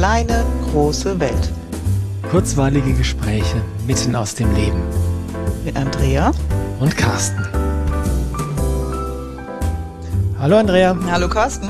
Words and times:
kleine, 0.00 0.46
große 0.72 1.20
Welt. 1.20 1.52
Kurzweilige 2.30 2.94
Gespräche 2.94 3.62
mitten 3.86 4.16
aus 4.16 4.34
dem 4.34 4.50
Leben. 4.54 4.80
Mit 5.62 5.76
Andrea 5.76 6.32
und 6.80 6.96
Carsten. 6.96 7.44
Hallo 10.38 10.56
Andrea. 10.56 10.96
Hallo 11.10 11.28
Carsten. 11.28 11.68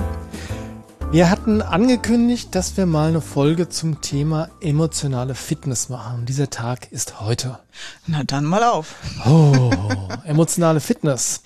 Wir 1.11 1.29
hatten 1.29 1.61
angekündigt, 1.61 2.55
dass 2.55 2.77
wir 2.77 2.87
mal 2.87 3.09
eine 3.09 3.21
Folge 3.21 3.69
zum 3.69 4.01
Thema 4.01 4.49
emotionale 4.61 5.35
Fitness 5.35 5.89
machen. 5.89 6.25
Dieser 6.25 6.51
Tag 6.51 6.93
ist 6.93 7.21
heute. 7.21 7.59
Na 8.07 8.23
dann 8.23 8.45
mal 8.45 8.63
auf. 8.63 8.95
Oh, 9.27 9.73
emotionale 10.23 10.79
Fitness. 10.79 11.43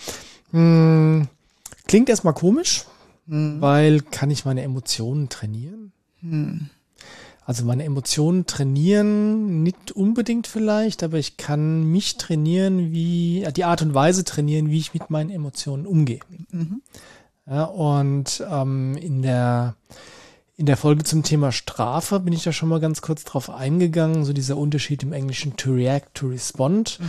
Hm, 0.51 1.29
klingt 1.89 2.11
erstmal 2.11 2.35
komisch, 2.35 2.85
hm. 3.27 3.63
weil 3.63 4.03
kann 4.03 4.31
ich 4.31 4.45
meine 4.45 4.61
Emotionen 4.61 5.31
trainieren? 5.31 5.93
Hm. 6.21 6.69
Also 7.47 7.65
meine 7.65 7.85
Emotionen 7.85 8.47
trainieren, 8.47 9.63
nicht 9.63 9.93
unbedingt 9.93 10.47
vielleicht, 10.47 11.03
aber 11.03 11.19
ich 11.19 11.37
kann 11.37 11.85
mich 11.85 12.17
trainieren, 12.17 12.91
wie 12.93 13.47
die 13.55 13.65
Art 13.65 13.83
und 13.83 13.93
Weise 13.93 14.25
trainieren, 14.25 14.71
wie 14.71 14.79
ich 14.79 14.95
mit 14.95 15.11
meinen 15.11 15.31
Emotionen 15.31 15.87
umgehe. 15.87 16.21
Mhm. 16.51 16.81
Ja, 17.47 17.65
und 17.65 18.43
ähm, 18.51 18.97
in 18.97 19.21
der 19.21 19.77
in 20.57 20.67
der 20.67 20.77
Folge 20.77 21.03
zum 21.03 21.25
Thema 21.25 21.51
Strafe 21.51 22.21
bin 22.21 22.33
ich 22.33 22.45
da 22.45 22.53
schon 22.53 22.69
mal 22.69 22.81
ganz 22.81 23.03
kurz 23.03 23.25
drauf 23.25 23.51
eingegangen, 23.51 24.25
so 24.25 24.33
dieser 24.33 24.57
Unterschied 24.57 25.03
im 25.03 25.13
Englischen 25.13 25.57
to 25.57 25.73
react, 25.73 26.15
to 26.15 26.29
respond. 26.29 27.01
Mhm. 27.01 27.09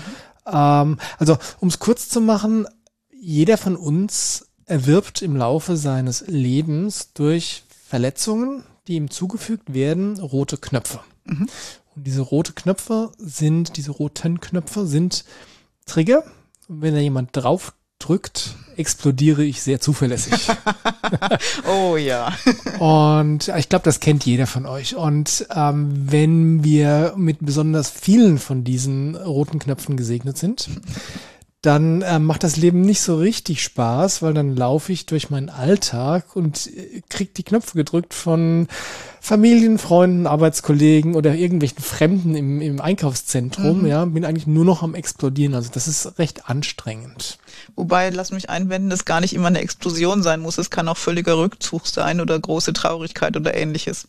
Ähm, 0.51 0.97
also, 1.19 1.37
um 1.59 1.67
es 1.67 1.79
kurz 1.79 2.09
zu 2.09 2.21
machen, 2.21 2.67
jeder 3.11 3.57
von 3.57 3.75
uns 3.75 4.47
erwirbt 4.65 5.21
im 5.21 5.35
Laufe 5.35 5.77
seines 5.77 6.25
Lebens 6.27 7.13
durch 7.13 7.63
Verletzungen, 7.87 8.63
die 8.87 8.95
ihm 8.95 9.09
zugefügt 9.09 9.73
werden, 9.73 10.19
rote 10.19 10.57
Knöpfe. 10.57 10.99
Mhm. 11.25 11.49
Und 11.95 12.07
diese 12.07 12.21
rote 12.21 12.53
Knöpfe 12.53 13.11
sind, 13.17 13.77
diese 13.77 13.91
roten 13.91 14.39
Knöpfe 14.39 14.85
sind 14.85 15.25
Trigger. 15.85 16.23
Und 16.67 16.81
wenn 16.81 16.93
da 16.93 16.99
jemand 16.99 17.29
drauf 17.33 17.73
drückt, 17.99 18.55
explodiere 18.75 19.43
ich 19.43 19.61
sehr 19.61 19.79
zuverlässig. 19.79 20.47
oh 21.69 21.95
ja. 21.95 22.33
und 22.79 23.47
ich 23.47 23.69
glaube, 23.69 23.85
das 23.85 23.99
kennt 23.99 24.25
jeder 24.25 24.47
von 24.47 24.65
euch. 24.65 24.95
Und 24.95 25.47
ähm, 25.55 26.11
wenn 26.11 26.63
wir 26.63 27.13
mit 27.15 27.37
besonders 27.41 27.89
vielen 27.89 28.37
von 28.37 28.63
diesen 28.63 29.15
roten 29.15 29.59
Knöpfen 29.59 29.95
gesegnet 29.95 30.37
sind, 30.37 30.69
dann 31.65 32.01
äh, 32.01 32.19
macht 32.19 32.43
das 32.43 32.57
Leben 32.57 32.81
nicht 32.81 33.01
so 33.01 33.17
richtig 33.17 33.63
Spaß, 33.63 34.21
weil 34.21 34.33
dann 34.33 34.55
laufe 34.55 34.91
ich 34.91 35.05
durch 35.05 35.29
meinen 35.29 35.49
Alltag 35.49 36.35
und 36.35 36.67
äh, 36.67 37.01
krieg 37.09 37.33
die 37.33 37.43
Knöpfe 37.43 37.77
gedrückt 37.77 38.13
von 38.13 38.67
Familien, 39.25 39.79
Freunden, 39.79 40.27
Arbeitskollegen 40.27 41.15
oder 41.15 41.33
irgendwelchen 41.33 41.81
Fremden 41.81 42.35
im, 42.35 42.61
im 42.61 42.79
Einkaufszentrum, 42.79 43.81
mhm. 43.81 43.87
ja, 43.87 44.05
bin 44.05 44.23
eigentlich 44.23 44.45
nur 44.45 44.65
noch 44.65 44.83
am 44.83 44.93
explodieren. 44.93 45.55
Also 45.55 45.71
das 45.73 45.87
ist 45.87 46.19
recht 46.19 46.47
anstrengend. 46.47 47.39
Wobei, 47.75 48.11
lass 48.11 48.31
mich 48.31 48.51
einwenden, 48.51 48.91
das 48.91 49.03
gar 49.03 49.21
nicht 49.21 49.33
immer 49.33 49.47
eine 49.47 49.61
Explosion 49.61 50.21
sein 50.21 50.41
muss. 50.41 50.59
Es 50.59 50.69
kann 50.69 50.87
auch 50.87 50.97
völliger 50.97 51.39
Rückzug 51.39 51.87
sein 51.87 52.21
oder 52.21 52.39
große 52.39 52.73
Traurigkeit 52.73 53.35
oder 53.35 53.55
ähnliches. 53.55 54.07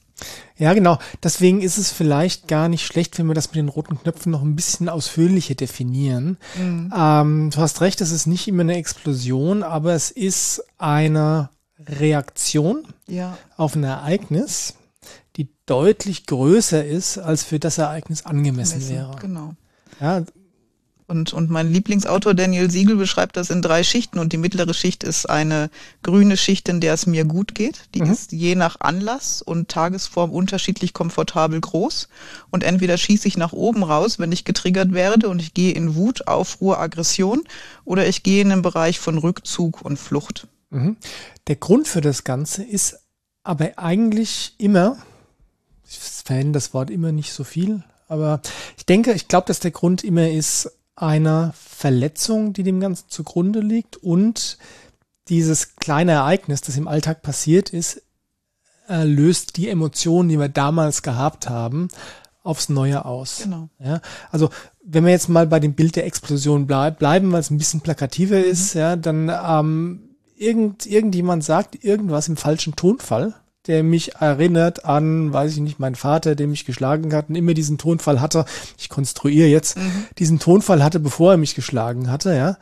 Ja, 0.58 0.74
genau. 0.74 0.98
Deswegen 1.22 1.62
ist 1.62 1.78
es 1.78 1.90
vielleicht 1.90 2.46
gar 2.46 2.68
nicht 2.68 2.84
schlecht, 2.84 3.18
wenn 3.18 3.26
wir 3.26 3.34
das 3.34 3.46
mit 3.46 3.56
den 3.56 3.68
roten 3.68 3.98
Knöpfen 3.98 4.32
noch 4.32 4.42
ein 4.42 4.54
bisschen 4.54 4.90
ausführlicher 4.90 5.54
definieren. 5.54 6.36
Mhm. 6.58 6.92
Ähm, 6.94 7.50
du 7.54 7.58
hast 7.58 7.80
recht, 7.80 8.02
es 8.02 8.10
ist 8.10 8.26
nicht 8.26 8.48
immer 8.48 8.64
eine 8.64 8.76
Explosion, 8.76 9.62
aber 9.62 9.94
es 9.94 10.10
ist 10.10 10.62
eine 10.76 11.48
Reaktion 11.88 12.84
ja. 13.06 13.38
auf 13.56 13.76
ein 13.76 13.84
Ereignis 13.84 14.74
deutlich 15.66 16.26
größer 16.26 16.84
ist, 16.84 17.18
als 17.18 17.44
für 17.44 17.58
das 17.58 17.78
Ereignis 17.78 18.24
angemessen 18.24 18.78
Messen, 18.78 18.94
wäre. 18.94 19.16
Genau. 19.20 19.54
Ja. 20.00 20.24
Und, 21.08 21.32
und 21.32 21.50
mein 21.50 21.72
Lieblingsautor 21.72 22.34
Daniel 22.34 22.68
Siegel 22.68 22.96
beschreibt 22.96 23.36
das 23.36 23.50
in 23.50 23.62
drei 23.62 23.84
Schichten 23.84 24.18
und 24.18 24.32
die 24.32 24.38
mittlere 24.38 24.74
Schicht 24.74 25.04
ist 25.04 25.30
eine 25.30 25.70
grüne 26.02 26.36
Schicht, 26.36 26.68
in 26.68 26.80
der 26.80 26.94
es 26.94 27.06
mir 27.06 27.24
gut 27.24 27.54
geht. 27.54 27.82
Die 27.94 28.02
mhm. 28.02 28.10
ist 28.10 28.32
je 28.32 28.56
nach 28.56 28.80
Anlass 28.80 29.40
und 29.40 29.68
Tagesform 29.68 30.32
unterschiedlich 30.32 30.94
komfortabel 30.94 31.60
groß. 31.60 32.08
Und 32.50 32.64
entweder 32.64 32.98
schieße 32.98 33.28
ich 33.28 33.36
nach 33.36 33.52
oben 33.52 33.84
raus, 33.84 34.18
wenn 34.18 34.32
ich 34.32 34.44
getriggert 34.44 34.94
werde 34.94 35.28
und 35.28 35.40
ich 35.40 35.54
gehe 35.54 35.72
in 35.72 35.94
Wut, 35.94 36.26
Aufruhr, 36.26 36.80
Aggression 36.80 37.44
oder 37.84 38.08
ich 38.08 38.24
gehe 38.24 38.42
in 38.42 38.48
den 38.48 38.62
Bereich 38.62 38.98
von 38.98 39.18
Rückzug 39.18 39.82
und 39.82 39.98
Flucht. 39.98 40.48
Mhm. 40.70 40.96
Der 41.46 41.54
Grund 41.54 41.86
für 41.86 42.00
das 42.00 42.24
Ganze 42.24 42.64
ist 42.64 42.98
aber 43.44 43.78
eigentlich 43.78 44.56
immer, 44.58 44.98
ich 45.88 45.98
verwende 45.98 46.52
das 46.52 46.74
Wort 46.74 46.90
immer 46.90 47.12
nicht 47.12 47.32
so 47.32 47.44
viel, 47.44 47.82
aber 48.08 48.40
ich 48.76 48.86
denke, 48.86 49.12
ich 49.12 49.28
glaube, 49.28 49.46
dass 49.46 49.60
der 49.60 49.70
Grund 49.70 50.04
immer 50.04 50.28
ist 50.28 50.70
einer 50.94 51.52
Verletzung, 51.54 52.52
die 52.52 52.62
dem 52.62 52.80
Ganzen 52.80 53.08
zugrunde 53.08 53.60
liegt 53.60 53.96
und 53.96 54.58
dieses 55.28 55.76
kleine 55.76 56.12
Ereignis, 56.12 56.60
das 56.60 56.76
im 56.76 56.88
Alltag 56.88 57.22
passiert 57.22 57.70
ist, 57.70 58.02
löst 58.88 59.56
die 59.56 59.68
Emotionen, 59.68 60.28
die 60.28 60.38
wir 60.38 60.48
damals 60.48 61.02
gehabt 61.02 61.48
haben, 61.48 61.88
aufs 62.42 62.68
Neue 62.68 63.04
aus. 63.04 63.40
Genau. 63.42 63.68
Ja, 63.80 64.00
also 64.30 64.50
wenn 64.84 65.04
wir 65.04 65.10
jetzt 65.10 65.28
mal 65.28 65.46
bei 65.48 65.58
dem 65.58 65.74
Bild 65.74 65.96
der 65.96 66.06
Explosion 66.06 66.66
bleib, 66.66 67.00
bleiben, 67.00 67.32
weil 67.32 67.40
es 67.40 67.50
ein 67.50 67.58
bisschen 67.58 67.80
plakativer 67.80 68.38
mhm. 68.38 68.44
ist, 68.44 68.74
ja, 68.74 68.94
dann 68.94 69.28
ähm, 69.28 70.16
irgend, 70.36 70.86
irgendjemand 70.86 71.44
sagt 71.44 71.84
irgendwas 71.84 72.28
im 72.28 72.36
falschen 72.36 72.76
Tonfall 72.76 73.34
der 73.66 73.82
mich 73.82 74.16
erinnert 74.16 74.84
an, 74.84 75.32
weiß 75.32 75.52
ich 75.52 75.60
nicht, 75.60 75.78
meinen 75.78 75.94
Vater, 75.94 76.34
der 76.34 76.46
mich 76.46 76.64
geschlagen 76.64 77.14
hat 77.14 77.28
und 77.28 77.34
immer 77.34 77.54
diesen 77.54 77.78
Tonfall 77.78 78.20
hatte. 78.20 78.44
Ich 78.78 78.88
konstruiere 78.88 79.48
jetzt, 79.48 79.76
mhm. 79.76 80.06
diesen 80.18 80.38
Tonfall 80.38 80.82
hatte, 80.82 81.00
bevor 81.00 81.32
er 81.32 81.36
mich 81.36 81.54
geschlagen 81.54 82.10
hatte, 82.10 82.34
ja. 82.34 82.56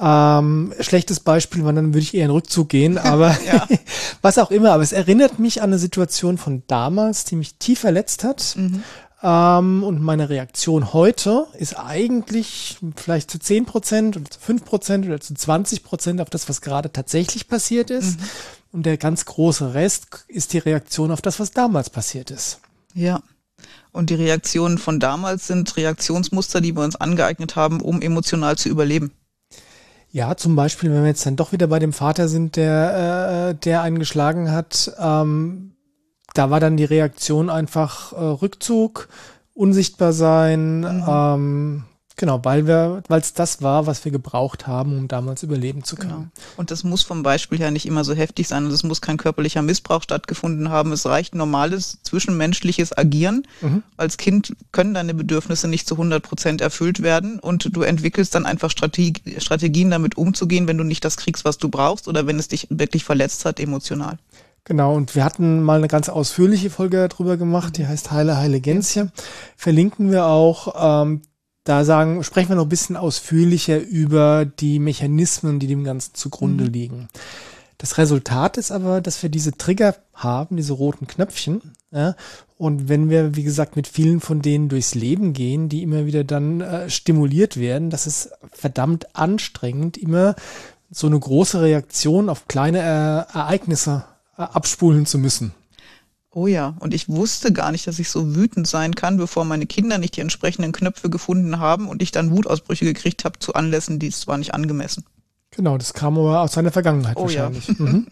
Ähm, 0.00 0.72
schlechtes 0.80 1.20
Beispiel, 1.20 1.64
weil 1.64 1.74
dann 1.74 1.94
würde 1.94 2.00
ich 2.00 2.14
eher 2.14 2.24
in 2.24 2.30
Rückzug 2.30 2.68
gehen, 2.68 2.98
aber 2.98 3.36
was 4.22 4.38
auch 4.38 4.50
immer. 4.50 4.72
Aber 4.72 4.82
es 4.82 4.92
erinnert 4.92 5.38
mich 5.38 5.62
an 5.62 5.70
eine 5.70 5.78
Situation 5.78 6.38
von 6.38 6.62
damals, 6.66 7.24
die 7.24 7.36
mich 7.36 7.54
tief 7.56 7.80
verletzt 7.80 8.24
hat. 8.24 8.54
Mhm. 8.56 8.82
Ähm, 9.22 9.84
und 9.84 10.02
meine 10.02 10.28
Reaktion 10.28 10.92
heute 10.92 11.46
ist 11.56 11.78
eigentlich 11.78 12.78
vielleicht 12.96 13.30
zu 13.30 13.38
10 13.38 13.66
Prozent 13.66 14.16
oder 14.16 14.28
zu 14.28 14.40
5 14.40 14.64
Prozent 14.64 15.06
oder 15.06 15.20
zu 15.20 15.34
20 15.34 15.84
Prozent 15.84 16.20
auf 16.20 16.30
das, 16.30 16.48
was 16.48 16.60
gerade 16.60 16.92
tatsächlich 16.92 17.46
passiert 17.46 17.90
ist. 17.90 18.18
Mhm. 18.18 18.24
Und 18.72 18.86
der 18.86 18.96
ganz 18.96 19.26
große 19.26 19.74
Rest 19.74 20.24
ist 20.28 20.54
die 20.54 20.58
Reaktion 20.58 21.10
auf 21.10 21.20
das, 21.20 21.38
was 21.38 21.50
damals 21.50 21.90
passiert 21.90 22.30
ist. 22.30 22.60
Ja. 22.94 23.22
Und 23.92 24.08
die 24.08 24.14
Reaktionen 24.14 24.78
von 24.78 24.98
damals 24.98 25.46
sind 25.46 25.76
Reaktionsmuster, 25.76 26.62
die 26.62 26.74
wir 26.74 26.82
uns 26.82 26.96
angeeignet 26.96 27.54
haben, 27.54 27.80
um 27.80 28.00
emotional 28.00 28.56
zu 28.56 28.70
überleben. 28.70 29.12
Ja, 30.10 30.36
zum 30.36 30.56
Beispiel, 30.56 30.90
wenn 30.90 31.02
wir 31.02 31.08
jetzt 31.08 31.24
dann 31.24 31.36
doch 31.36 31.52
wieder 31.52 31.66
bei 31.66 31.78
dem 31.78 31.92
Vater 31.92 32.28
sind, 32.28 32.56
der, 32.56 33.50
äh, 33.50 33.54
der 33.54 33.82
einen 33.82 33.98
geschlagen 33.98 34.50
hat, 34.50 34.92
ähm, 34.98 35.72
da 36.34 36.50
war 36.50 36.60
dann 36.60 36.76
die 36.76 36.84
Reaktion 36.84 37.50
einfach 37.50 38.12
äh, 38.12 38.16
Rückzug, 38.16 39.08
unsichtbar 39.54 40.12
sein, 40.12 40.80
mhm. 40.80 41.04
ähm, 41.08 41.84
Genau, 42.16 42.44
weil 42.44 42.66
wir, 42.66 43.02
weil 43.08 43.20
es 43.20 43.32
das 43.32 43.62
war, 43.62 43.86
was 43.86 44.04
wir 44.04 44.12
gebraucht 44.12 44.66
haben, 44.66 44.96
um 44.98 45.08
damals 45.08 45.42
überleben 45.42 45.82
zu 45.82 45.96
können. 45.96 46.10
Genau. 46.10 46.46
Und 46.56 46.70
das 46.70 46.84
muss 46.84 47.02
vom 47.02 47.22
Beispiel 47.22 47.58
her 47.58 47.70
nicht 47.70 47.86
immer 47.86 48.04
so 48.04 48.14
heftig 48.14 48.48
sein 48.48 48.66
und 48.66 48.70
es 48.70 48.82
muss 48.82 49.00
kein 49.00 49.16
körperlicher 49.16 49.62
Missbrauch 49.62 50.02
stattgefunden 50.02 50.68
haben. 50.68 50.92
Es 50.92 51.06
reicht 51.06 51.34
normales 51.34 51.98
zwischenmenschliches 52.02 52.96
Agieren. 52.96 53.46
Mhm. 53.60 53.82
Als 53.96 54.18
Kind 54.18 54.54
können 54.72 54.94
deine 54.94 55.14
Bedürfnisse 55.14 55.68
nicht 55.68 55.88
zu 55.88 55.94
100 55.94 56.22
Prozent 56.22 56.60
erfüllt 56.60 57.02
werden 57.02 57.38
und 57.38 57.74
du 57.74 57.82
entwickelst 57.82 58.34
dann 58.34 58.46
einfach 58.46 58.70
Strategie, 58.70 59.14
Strategien, 59.38 59.90
damit 59.90 60.16
umzugehen, 60.16 60.68
wenn 60.68 60.78
du 60.78 60.84
nicht 60.84 61.04
das 61.04 61.16
kriegst, 61.16 61.44
was 61.44 61.58
du 61.58 61.68
brauchst 61.68 62.08
oder 62.08 62.26
wenn 62.26 62.38
es 62.38 62.48
dich 62.48 62.66
wirklich 62.70 63.04
verletzt 63.04 63.44
hat, 63.44 63.58
emotional. 63.58 64.18
Genau, 64.64 64.94
und 64.94 65.16
wir 65.16 65.24
hatten 65.24 65.62
mal 65.62 65.78
eine 65.78 65.88
ganz 65.88 66.08
ausführliche 66.08 66.70
Folge 66.70 67.08
darüber 67.08 67.36
gemacht, 67.36 67.78
die 67.78 67.86
heißt 67.86 68.12
Heile, 68.12 68.36
Heile 68.36 68.60
Gänschen. 68.60 69.10
Verlinken 69.56 70.12
wir 70.12 70.26
auch. 70.26 71.02
Ähm, 71.02 71.22
da 71.64 71.84
sagen, 71.84 72.24
sprechen 72.24 72.50
wir 72.50 72.56
noch 72.56 72.64
ein 72.66 72.70
bisschen 72.70 72.96
ausführlicher 72.96 73.78
über 73.78 74.44
die 74.44 74.78
Mechanismen, 74.78 75.58
die 75.58 75.66
dem 75.66 75.84
Ganzen 75.84 76.14
zugrunde 76.14 76.64
mhm. 76.64 76.70
liegen. 76.70 77.08
Das 77.78 77.98
Resultat 77.98 78.58
ist 78.58 78.70
aber, 78.70 79.00
dass 79.00 79.22
wir 79.22 79.28
diese 79.28 79.52
Trigger 79.52 79.96
haben, 80.14 80.56
diese 80.56 80.72
roten 80.72 81.06
Knöpfchen. 81.06 81.72
Ja, 81.90 82.14
und 82.56 82.88
wenn 82.88 83.10
wir, 83.10 83.34
wie 83.34 83.42
gesagt, 83.42 83.74
mit 83.74 83.88
vielen 83.88 84.20
von 84.20 84.40
denen 84.40 84.68
durchs 84.68 84.94
Leben 84.94 85.32
gehen, 85.32 85.68
die 85.68 85.82
immer 85.82 86.06
wieder 86.06 86.22
dann 86.22 86.60
äh, 86.60 86.88
stimuliert 86.88 87.58
werden, 87.58 87.90
das 87.90 88.06
ist 88.06 88.30
verdammt 88.52 89.16
anstrengend, 89.16 89.96
immer 89.96 90.36
so 90.90 91.08
eine 91.08 91.18
große 91.18 91.60
Reaktion 91.60 92.28
auf 92.28 92.46
kleine 92.46 92.78
äh, 92.78 93.36
Ereignisse 93.36 94.04
äh, 94.38 94.42
abspulen 94.42 95.04
zu 95.04 95.18
müssen. 95.18 95.52
Oh 96.34 96.46
ja, 96.46 96.76
und 96.80 96.94
ich 96.94 97.08
wusste 97.10 97.52
gar 97.52 97.72
nicht, 97.72 97.86
dass 97.86 97.98
ich 97.98 98.08
so 98.08 98.34
wütend 98.34 98.66
sein 98.66 98.94
kann, 98.94 99.18
bevor 99.18 99.44
meine 99.44 99.66
Kinder 99.66 99.98
nicht 99.98 100.16
die 100.16 100.22
entsprechenden 100.22 100.72
Knöpfe 100.72 101.10
gefunden 101.10 101.58
haben 101.58 101.88
und 101.88 102.00
ich 102.00 102.10
dann 102.10 102.30
Wutausbrüche 102.30 102.86
gekriegt 102.86 103.24
habe 103.24 103.38
zu 103.38 103.54
Anlässen, 103.54 103.98
die 103.98 104.06
es 104.08 104.20
zwar 104.20 104.38
nicht 104.38 104.54
angemessen. 104.54 105.04
Genau, 105.50 105.76
das 105.76 105.92
kam 105.92 106.16
aber 106.16 106.40
aus 106.40 106.52
seiner 106.52 106.72
Vergangenheit 106.72 107.18
oh, 107.18 107.24
wahrscheinlich. 107.24 107.68
Ja. 107.68 107.74
Mhm. 107.78 108.06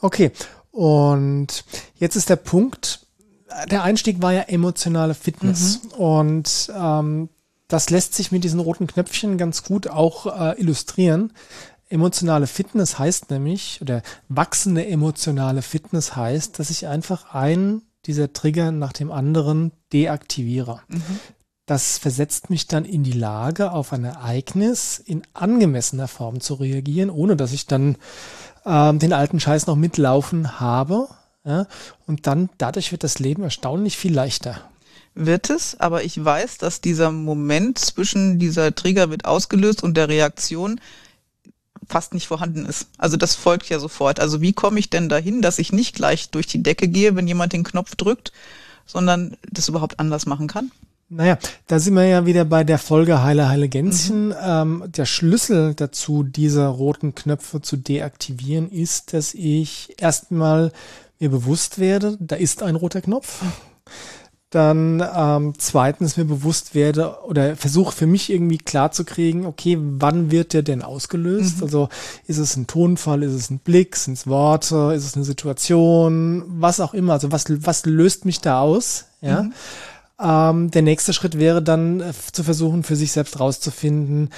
Okay, 0.00 0.32
und 0.72 1.64
jetzt 1.94 2.16
ist 2.16 2.28
der 2.28 2.36
Punkt, 2.36 3.06
der 3.70 3.82
Einstieg 3.82 4.22
war 4.22 4.32
ja 4.32 4.42
emotionale 4.42 5.14
Fitness. 5.14 5.80
Mhm. 5.84 5.90
Und 5.92 6.72
ähm, 6.76 7.28
das 7.68 7.90
lässt 7.90 8.14
sich 8.14 8.32
mit 8.32 8.44
diesen 8.44 8.60
roten 8.60 8.86
Knöpfchen 8.86 9.38
ganz 9.38 9.62
gut 9.62 9.88
auch 9.88 10.26
äh, 10.26 10.60
illustrieren. 10.60 11.32
Emotionale 11.90 12.46
Fitness 12.46 12.98
heißt 12.98 13.30
nämlich, 13.30 13.80
oder 13.82 14.02
wachsende 14.28 14.86
emotionale 14.86 15.60
Fitness 15.60 16.14
heißt, 16.14 16.58
dass 16.58 16.70
ich 16.70 16.86
einfach 16.86 17.34
einen 17.34 17.82
dieser 18.06 18.32
Trigger 18.32 18.70
nach 18.70 18.92
dem 18.92 19.10
anderen 19.10 19.72
deaktiviere. 19.92 20.80
Mhm. 20.88 21.02
Das 21.66 21.98
versetzt 21.98 22.48
mich 22.48 22.68
dann 22.68 22.84
in 22.84 23.02
die 23.02 23.12
Lage, 23.12 23.72
auf 23.72 23.92
ein 23.92 24.04
Ereignis 24.04 24.98
in 25.04 25.22
angemessener 25.34 26.08
Form 26.08 26.40
zu 26.40 26.54
reagieren, 26.54 27.10
ohne 27.10 27.36
dass 27.36 27.52
ich 27.52 27.66
dann 27.66 27.96
ähm, 28.64 28.98
den 29.00 29.12
alten 29.12 29.40
Scheiß 29.40 29.66
noch 29.66 29.76
mitlaufen 29.76 30.60
habe. 30.60 31.08
Ja? 31.44 31.66
Und 32.06 32.26
dann 32.28 32.50
dadurch 32.58 32.92
wird 32.92 33.04
das 33.04 33.18
Leben 33.18 33.42
erstaunlich 33.42 33.98
viel 33.98 34.14
leichter 34.14 34.60
wird 35.14 35.50
es, 35.50 35.78
aber 35.80 36.04
ich 36.04 36.24
weiß, 36.24 36.58
dass 36.58 36.80
dieser 36.80 37.10
Moment 37.10 37.78
zwischen 37.78 38.38
dieser 38.38 38.74
Trigger 38.74 39.10
wird 39.10 39.24
ausgelöst 39.24 39.82
und 39.82 39.96
der 39.96 40.08
Reaktion 40.08 40.80
fast 41.88 42.14
nicht 42.14 42.26
vorhanden 42.26 42.66
ist. 42.66 42.88
Also 42.98 43.16
das 43.16 43.34
folgt 43.34 43.68
ja 43.68 43.78
sofort. 43.78 44.20
Also 44.20 44.40
wie 44.40 44.52
komme 44.52 44.78
ich 44.78 44.90
denn 44.90 45.08
dahin, 45.08 45.42
dass 45.42 45.58
ich 45.58 45.72
nicht 45.72 45.94
gleich 45.94 46.30
durch 46.30 46.46
die 46.46 46.62
Decke 46.62 46.88
gehe, 46.88 47.16
wenn 47.16 47.26
jemand 47.26 47.52
den 47.52 47.64
Knopf 47.64 47.96
drückt, 47.96 48.32
sondern 48.86 49.36
das 49.50 49.68
überhaupt 49.68 49.98
anders 49.98 50.26
machen 50.26 50.46
kann? 50.46 50.70
Naja, 51.12 51.38
da 51.66 51.80
sind 51.80 51.94
wir 51.94 52.04
ja 52.04 52.24
wieder 52.24 52.44
bei 52.44 52.62
der 52.62 52.78
Folge 52.78 53.20
Heile, 53.22 53.48
Heile 53.48 53.68
Gänschen. 53.68 54.28
Mhm. 54.28 54.34
Ähm, 54.40 54.84
der 54.86 55.06
Schlüssel 55.06 55.74
dazu, 55.74 56.22
diese 56.22 56.66
roten 56.68 57.16
Knöpfe 57.16 57.60
zu 57.60 57.76
deaktivieren, 57.76 58.70
ist, 58.70 59.12
dass 59.12 59.34
ich 59.34 59.94
erstmal 59.98 60.70
mir 61.18 61.30
bewusst 61.30 61.80
werde, 61.80 62.16
da 62.20 62.36
ist 62.36 62.62
ein 62.62 62.76
roter 62.76 63.00
Knopf. 63.00 63.42
Dann 64.50 65.00
ähm, 65.14 65.52
zweitens 65.58 66.16
mir 66.16 66.24
bewusst 66.24 66.74
werde 66.74 67.22
oder 67.22 67.54
versuche 67.54 67.94
für 67.94 68.06
mich 68.06 68.30
irgendwie 68.30 68.58
klar 68.58 68.90
zu 68.90 69.04
kriegen, 69.04 69.46
okay, 69.46 69.78
wann 69.80 70.32
wird 70.32 70.54
der 70.54 70.62
denn 70.62 70.82
ausgelöst? 70.82 71.58
Mhm. 71.58 71.62
Also 71.62 71.88
ist 72.26 72.38
es 72.38 72.56
ein 72.56 72.66
Tonfall, 72.66 73.22
ist 73.22 73.32
es 73.32 73.50
ein 73.50 73.60
Blick, 73.60 73.94
sind 73.94 74.14
es 74.14 74.26
Worte, 74.26 74.92
ist 74.94 75.04
es 75.04 75.14
eine 75.14 75.24
Situation, 75.24 76.42
was 76.48 76.80
auch 76.80 76.94
immer. 76.94 77.12
Also 77.12 77.30
was, 77.30 77.44
was 77.48 77.86
löst 77.86 78.24
mich 78.24 78.40
da 78.40 78.60
aus? 78.60 79.06
Ja. 79.20 79.44
Mhm. 79.44 79.52
Ähm, 80.20 80.70
der 80.72 80.82
nächste 80.82 81.12
Schritt 81.12 81.38
wäre 81.38 81.62
dann 81.62 82.00
äh, 82.00 82.12
zu 82.32 82.42
versuchen, 82.42 82.82
für 82.82 82.96
sich 82.96 83.12
selbst 83.12 83.38
rauszufinden, 83.38 84.30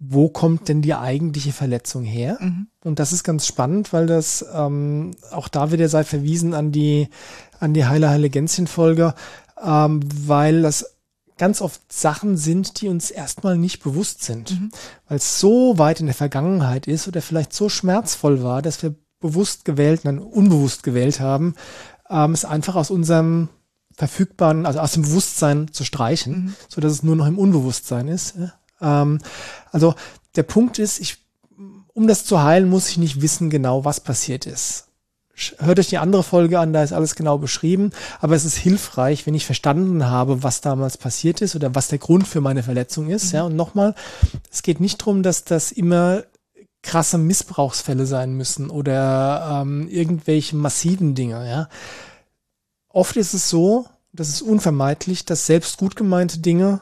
wo 0.00 0.28
kommt 0.28 0.68
denn 0.68 0.82
die 0.82 0.94
eigentliche 0.94 1.52
Verletzung 1.52 2.04
her? 2.04 2.38
Mhm. 2.40 2.66
Und 2.82 2.98
das 2.98 3.12
ist 3.12 3.22
ganz 3.22 3.46
spannend, 3.46 3.92
weil 3.92 4.06
das 4.06 4.44
ähm, 4.52 5.12
auch 5.30 5.48
da 5.48 5.70
wieder 5.70 5.88
sei 5.88 6.04
verwiesen 6.04 6.54
an 6.54 6.72
die 6.72 7.08
an 7.60 7.74
die 7.74 7.84
Heile 7.84 8.08
Heile 8.08 8.30
Gänschen 8.30 8.66
Folge 8.66 9.14
ähm, 9.64 10.00
weil 10.26 10.62
das 10.62 10.96
ganz 11.38 11.62
oft 11.62 11.80
Sachen 11.90 12.36
sind, 12.36 12.80
die 12.80 12.88
uns 12.88 13.10
erstmal 13.10 13.56
nicht 13.56 13.82
bewusst 13.82 14.22
sind, 14.22 14.50
mhm. 14.50 14.70
weil 15.08 15.16
es 15.16 15.40
so 15.40 15.78
weit 15.78 16.00
in 16.00 16.06
der 16.06 16.14
Vergangenheit 16.14 16.86
ist 16.86 17.08
oder 17.08 17.22
vielleicht 17.22 17.54
so 17.54 17.70
schmerzvoll 17.70 18.42
war, 18.42 18.60
dass 18.60 18.82
wir 18.82 18.94
bewusst 19.20 19.64
gewählt, 19.64 20.02
dann 20.04 20.18
unbewusst 20.18 20.82
gewählt 20.82 21.18
haben, 21.18 21.54
ähm, 22.10 22.32
es 22.32 22.44
einfach 22.44 22.74
aus 22.74 22.90
unserem 22.90 23.48
verfügbaren, 23.94 24.66
also 24.66 24.80
aus 24.80 24.92
dem 24.92 25.02
Bewusstsein 25.02 25.72
zu 25.72 25.84
streichen, 25.84 26.44
mhm. 26.44 26.54
so 26.68 26.82
dass 26.82 26.92
es 26.92 27.02
nur 27.02 27.16
noch 27.16 27.26
im 27.26 27.38
Unbewusstsein 27.38 28.08
ist. 28.08 28.34
Ähm, 28.82 29.18
also 29.72 29.94
der 30.36 30.42
Punkt 30.42 30.78
ist, 30.78 31.00
ich, 31.00 31.24
um 31.94 32.06
das 32.06 32.26
zu 32.26 32.42
heilen, 32.42 32.68
muss 32.68 32.90
ich 32.90 32.98
nicht 32.98 33.22
wissen 33.22 33.48
genau, 33.48 33.86
was 33.86 34.00
passiert 34.00 34.44
ist 34.44 34.89
hört 35.58 35.78
euch 35.78 35.88
die 35.88 35.98
andere 35.98 36.22
Folge 36.22 36.58
an, 36.58 36.72
da 36.72 36.82
ist 36.82 36.92
alles 36.92 37.14
genau 37.14 37.38
beschrieben. 37.38 37.90
Aber 38.20 38.34
es 38.34 38.44
ist 38.44 38.56
hilfreich, 38.56 39.26
wenn 39.26 39.34
ich 39.34 39.46
verstanden 39.46 40.06
habe, 40.06 40.42
was 40.42 40.60
damals 40.60 40.98
passiert 40.98 41.40
ist 41.40 41.56
oder 41.56 41.74
was 41.74 41.88
der 41.88 41.98
Grund 41.98 42.26
für 42.26 42.40
meine 42.40 42.62
Verletzung 42.62 43.08
ist. 43.08 43.32
Mhm. 43.32 43.36
Ja, 43.36 43.42
und 43.44 43.56
nochmal, 43.56 43.94
es 44.50 44.62
geht 44.62 44.80
nicht 44.80 45.00
darum, 45.00 45.22
dass 45.22 45.44
das 45.44 45.72
immer 45.72 46.24
krasse 46.82 47.18
Missbrauchsfälle 47.18 48.06
sein 48.06 48.34
müssen 48.34 48.70
oder 48.70 49.60
ähm, 49.62 49.88
irgendwelche 49.88 50.56
massiven 50.56 51.14
Dinge. 51.14 51.48
Ja, 51.48 51.68
oft 52.88 53.16
ist 53.16 53.34
es 53.34 53.48
so, 53.48 53.86
das 54.12 54.28
ist 54.28 54.42
unvermeidlich, 54.42 55.24
dass 55.24 55.46
selbst 55.46 55.78
gut 55.78 55.96
gemeinte 55.96 56.38
Dinge 56.38 56.80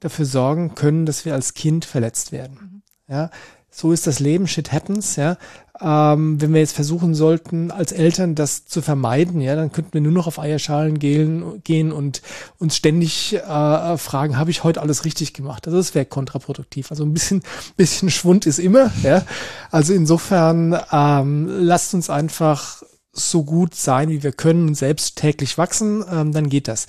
dafür 0.00 0.26
sorgen 0.26 0.74
können, 0.74 1.06
dass 1.06 1.24
wir 1.24 1.34
als 1.34 1.54
Kind 1.54 1.84
verletzt 1.84 2.32
werden. 2.32 2.82
Mhm. 3.08 3.12
Ja, 3.12 3.30
so 3.70 3.92
ist 3.92 4.06
das 4.06 4.20
Leben, 4.20 4.46
shit 4.46 4.72
happens, 4.72 5.16
ja. 5.16 5.36
Ähm, 5.78 6.40
wenn 6.40 6.54
wir 6.54 6.60
jetzt 6.60 6.74
versuchen 6.74 7.14
sollten, 7.14 7.70
als 7.70 7.92
Eltern 7.92 8.34
das 8.34 8.64
zu 8.64 8.80
vermeiden, 8.80 9.42
ja, 9.42 9.54
dann 9.54 9.72
könnten 9.72 9.92
wir 9.92 10.00
nur 10.00 10.12
noch 10.12 10.26
auf 10.26 10.38
Eierschalen 10.38 10.98
gehen, 10.98 11.62
gehen 11.64 11.92
und 11.92 12.22
uns 12.58 12.76
ständig 12.76 13.34
äh, 13.34 13.98
fragen, 13.98 14.38
habe 14.38 14.50
ich 14.50 14.64
heute 14.64 14.80
alles 14.80 15.04
richtig 15.04 15.34
gemacht? 15.34 15.66
Also 15.66 15.76
das 15.76 15.94
wäre 15.94 16.06
kontraproduktiv. 16.06 16.90
Also 16.90 17.04
ein 17.04 17.12
bisschen, 17.12 17.42
bisschen 17.76 18.10
Schwund 18.10 18.46
ist 18.46 18.58
immer, 18.58 18.90
ja. 19.02 19.24
Also 19.70 19.92
insofern 19.92 20.80
ähm, 20.90 21.46
lasst 21.46 21.92
uns 21.92 22.08
einfach 22.08 22.82
so 23.12 23.44
gut 23.44 23.74
sein, 23.74 24.08
wie 24.08 24.22
wir 24.22 24.32
können 24.32 24.68
und 24.68 24.74
selbst 24.74 25.16
täglich 25.16 25.58
wachsen, 25.58 26.04
ähm, 26.10 26.32
dann 26.32 26.48
geht 26.48 26.68
das. 26.68 26.86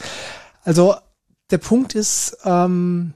Also 0.63 0.95
der 1.51 1.57
Punkt 1.57 1.95
ist, 1.95 2.37
ähm, 2.43 3.13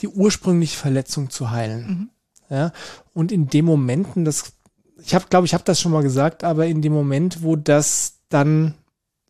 die 0.00 0.08
ursprüngliche 0.08 0.76
Verletzung 0.76 1.30
zu 1.30 1.50
heilen. 1.50 1.86
Mhm. 1.86 2.10
Ja, 2.50 2.72
und 3.14 3.32
in 3.32 3.48
den 3.48 3.64
Momenten, 3.64 4.24
das, 4.24 4.52
ich 5.02 5.14
habe, 5.14 5.26
glaube 5.30 5.46
ich, 5.46 5.54
habe 5.54 5.64
das 5.64 5.80
schon 5.80 5.92
mal 5.92 6.02
gesagt, 6.02 6.44
aber 6.44 6.66
in 6.66 6.82
dem 6.82 6.92
Moment, 6.92 7.42
wo 7.42 7.56
das 7.56 8.18
dann, 8.28 8.74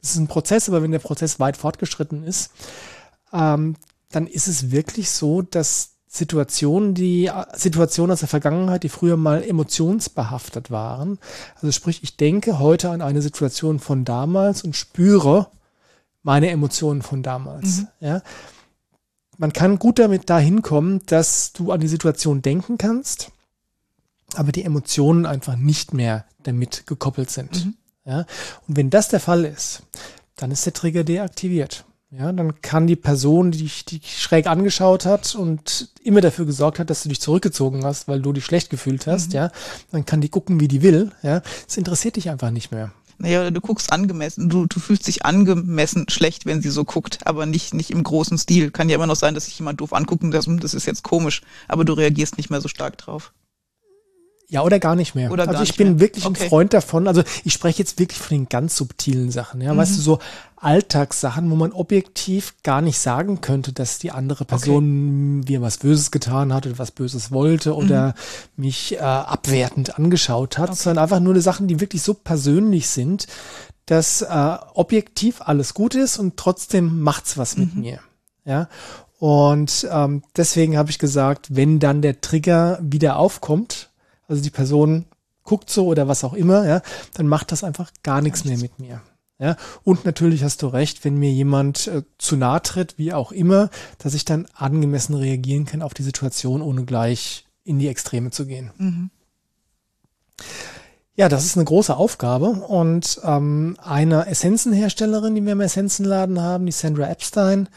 das 0.01 0.13
ist 0.13 0.19
ein 0.19 0.27
Prozess, 0.27 0.69
aber 0.69 0.83
wenn 0.83 0.91
der 0.91 0.99
Prozess 1.01 1.39
weit 1.39 1.59
fortgeschritten 1.59 2.25
ist, 2.25 2.51
ähm, 3.33 3.77
dann 4.11 4.27
ist 4.27 4.49
es 4.49 4.71
wirklich 4.71 5.11
so, 5.11 5.43
dass 5.43 5.97
Situationen, 6.13 6.95
die 6.95 7.31
Situationen 7.55 8.13
aus 8.13 8.19
der 8.21 8.29
Vergangenheit, 8.29 8.83
die 8.83 8.89
früher 8.89 9.17
mal 9.17 9.45
emotionsbehaftet 9.45 10.73
waren. 10.73 11.19
Also 11.55 11.71
sprich, 11.71 12.03
ich 12.03 12.17
denke 12.17 12.59
heute 12.59 12.91
an 12.91 13.01
eine 13.01 13.23
Situation 13.23 13.79
von 13.79 14.05
damals 14.05 14.65
und 14.65 14.75
spüre 14.75 15.53
meine 16.25 16.51
Emotionen 16.51 17.03
von 17.03 17.23
damals. 17.23 17.83
Mhm. 17.83 17.89
Ja, 18.01 18.23
man 19.41 19.55
kann 19.55 19.79
gut 19.79 19.99
damit 19.99 20.29
dahin 20.29 20.61
kommen, 20.61 21.01
dass 21.07 21.55
du 21.55 21.73
an 21.73 21.81
die 21.81 21.89
Situation 21.89 22.43
denken 22.43 22.77
kannst, 22.77 23.33
aber 24.35 24.53
die 24.53 24.65
Emotionen 24.65 25.25
einfach 25.25 25.57
nicht 25.57 25.95
mehr 25.95 26.27
damit 26.43 26.87
gekoppelt 26.87 27.31
sind. 27.31 27.65
Mhm. 27.65 27.75
Ja? 28.05 28.27
Und 28.69 28.77
wenn 28.77 28.91
das 28.91 29.09
der 29.09 29.19
Fall 29.19 29.47
ist, 29.47 29.83
dann 30.37 30.51
ist 30.51 30.67
der 30.67 30.75
Trigger 30.75 31.05
deaktiviert. 31.05 31.87
Ja, 32.13 32.33
dann 32.33 32.61
kann 32.61 32.89
die 32.89 32.97
Person, 32.97 33.53
die 33.53 33.59
dich, 33.59 33.85
die 33.85 34.01
dich 34.01 34.21
schräg 34.21 34.49
angeschaut 34.49 35.07
hat 35.07 35.37
und 35.37 35.91
immer 36.03 36.21
dafür 36.21 36.45
gesorgt 36.45 36.81
hat, 36.81 36.91
dass 36.91 37.05
du 37.05 37.09
dich 37.09 37.21
zurückgezogen 37.21 37.85
hast, 37.85 38.09
weil 38.09 38.21
du 38.21 38.33
dich 38.33 38.45
schlecht 38.45 38.69
gefühlt 38.69 39.07
hast, 39.07 39.29
mhm. 39.29 39.37
ja, 39.37 39.53
dann 39.93 40.05
kann 40.05 40.21
die 40.21 40.29
gucken, 40.29 40.59
wie 40.59 40.67
die 40.67 40.83
will, 40.83 41.13
ja. 41.23 41.41
Es 41.69 41.77
interessiert 41.77 42.17
dich 42.17 42.29
einfach 42.29 42.51
nicht 42.51 42.73
mehr. 42.73 42.91
Naja, 43.23 43.51
du 43.51 43.61
guckst 43.61 43.93
angemessen, 43.93 44.49
du, 44.49 44.65
du 44.65 44.81
fühlst 44.81 45.07
dich 45.07 45.27
angemessen 45.27 46.07
schlecht, 46.09 46.47
wenn 46.47 46.63
sie 46.63 46.71
so 46.71 46.85
guckt, 46.85 47.27
aber 47.27 47.45
nicht, 47.45 47.75
nicht 47.75 47.91
im 47.91 48.03
großen 48.03 48.39
Stil. 48.39 48.71
Kann 48.71 48.89
ja 48.89 48.95
immer 48.95 49.07
noch 49.07 49.15
sein, 49.15 49.35
dass 49.35 49.45
sich 49.45 49.59
jemand 49.59 49.79
doof 49.83 49.93
anguckt 49.93 50.23
und 50.23 50.31
das, 50.31 50.47
das 50.49 50.73
ist 50.73 50.87
jetzt 50.87 51.03
komisch, 51.03 51.43
aber 51.69 51.85
du 51.85 51.93
reagierst 51.93 52.39
nicht 52.39 52.49
mehr 52.49 52.63
so 52.63 52.69
stark 52.69 52.97
drauf. 52.97 53.35
Ja, 54.51 54.63
oder 54.63 54.81
gar 54.81 54.97
nicht 54.97 55.15
mehr. 55.15 55.31
Oder 55.31 55.49
also 55.49 55.63
ich 55.63 55.77
bin 55.77 55.91
mehr. 55.91 56.01
wirklich 56.01 56.27
okay. 56.27 56.43
ein 56.43 56.49
Freund 56.49 56.73
davon. 56.73 57.07
Also 57.07 57.23
ich 57.45 57.53
spreche 57.53 57.79
jetzt 57.79 58.01
wirklich 58.01 58.19
von 58.19 58.37
den 58.37 58.49
ganz 58.49 58.77
subtilen 58.77 59.31
Sachen. 59.31 59.61
Ja, 59.61 59.73
mhm. 59.73 59.79
weißt 59.79 59.97
du, 59.97 60.03
so 60.03 60.19
Alltagssachen, 60.57 61.49
wo 61.53 61.55
man 61.55 61.71
objektiv 61.71 62.55
gar 62.65 62.83
nicht 62.83 62.99
sagen 62.99 63.41
könnte, 63.41 63.73
dass 63.73 64.01
die 64.01 64.11
andere 64.11 64.45
Person 64.45 65.39
okay. 65.43 65.53
mir 65.53 65.63
was 65.63 65.79
Böses 65.79 66.11
getan 66.11 66.53
hat 66.53 66.67
oder 66.67 66.79
was 66.81 66.91
Böses 66.91 67.31
wollte 67.31 67.77
oder 67.77 68.09
mhm. 68.09 68.65
mich 68.65 68.95
äh, 68.97 68.99
abwertend 68.99 69.97
angeschaut 69.97 70.59
hat, 70.59 70.71
okay. 70.71 70.79
sondern 70.79 71.05
einfach 71.05 71.21
nur 71.21 71.41
Sachen, 71.41 71.69
die 71.69 71.79
wirklich 71.79 72.03
so 72.03 72.15
persönlich 72.15 72.89
sind, 72.89 73.29
dass 73.87 74.23
äh, 74.23 74.57
objektiv 74.75 75.43
alles 75.43 75.75
gut 75.75 75.95
ist 75.95 76.19
und 76.19 76.37
trotzdem 76.37 77.01
macht's 77.01 77.39
was 77.39 77.57
mhm. 77.57 77.63
mit 77.63 77.77
mir. 77.77 77.99
Ja. 78.45 78.69
Und 79.21 79.87
ähm, 79.93 80.25
deswegen 80.37 80.77
habe 80.77 80.91
ich 80.91 80.99
gesagt, 80.99 81.55
wenn 81.55 81.79
dann 81.79 82.03
der 82.03 82.21
Trigger 82.21 82.79
wieder 82.83 83.17
aufkommt, 83.17 83.90
also 84.31 84.43
die 84.43 84.51
Person 84.51 85.07
guckt 85.43 85.69
so 85.69 85.87
oder 85.87 86.09
was 86.09 86.25
auch 86.25 86.35
immer, 86.35 86.67
ja, 86.67 86.83
dann 87.15 87.27
macht 87.27 87.53
das 87.53 87.65
einfach 87.65 87.91
gar 88.03 88.23
nichts 88.23 88.45
mehr 88.45 88.57
mit 88.57 88.79
mir. 88.79 89.03
Ja, 89.39 89.57
und 89.85 90.05
natürlich 90.05 90.45
hast 90.45 90.63
du 90.63 90.67
recht, 90.67 91.03
wenn 91.05 91.17
mir 91.17 91.33
jemand 91.33 91.87
äh, 91.87 92.03
zu 92.19 92.37
nahe 92.37 92.61
tritt, 92.61 92.99
wie 92.99 93.15
auch 93.15 93.33
immer, 93.33 93.71
dass 93.99 94.13
ich 94.13 94.27
dann 94.27 94.47
angemessen 94.55 95.15
reagieren 95.15 95.65
kann 95.65 95.81
auf 95.81 95.95
die 95.95 96.03
Situation, 96.03 96.61
ohne 96.61 96.85
gleich 96.85 97.47
in 97.65 97.79
die 97.79 97.89
Extreme 97.89 98.31
zu 98.31 98.47
gehen. 98.47 98.71
Mhm. 98.77 99.11
Ja, 101.17 101.29
das 101.29 101.45
ist 101.45 101.57
eine 101.57 101.65
große 101.65 101.97
Aufgabe 101.97 102.51
und 102.51 103.21
ähm, 103.25 103.77
eine 103.83 104.27
Essenzenherstellerin, 104.27 105.35
die 105.35 105.45
wir 105.45 105.53
im 105.53 105.61
Essenzenladen 105.61 106.41
haben, 106.41 106.67
die 106.67 106.73
Sandra 106.73 107.09
Epstein, 107.09 107.69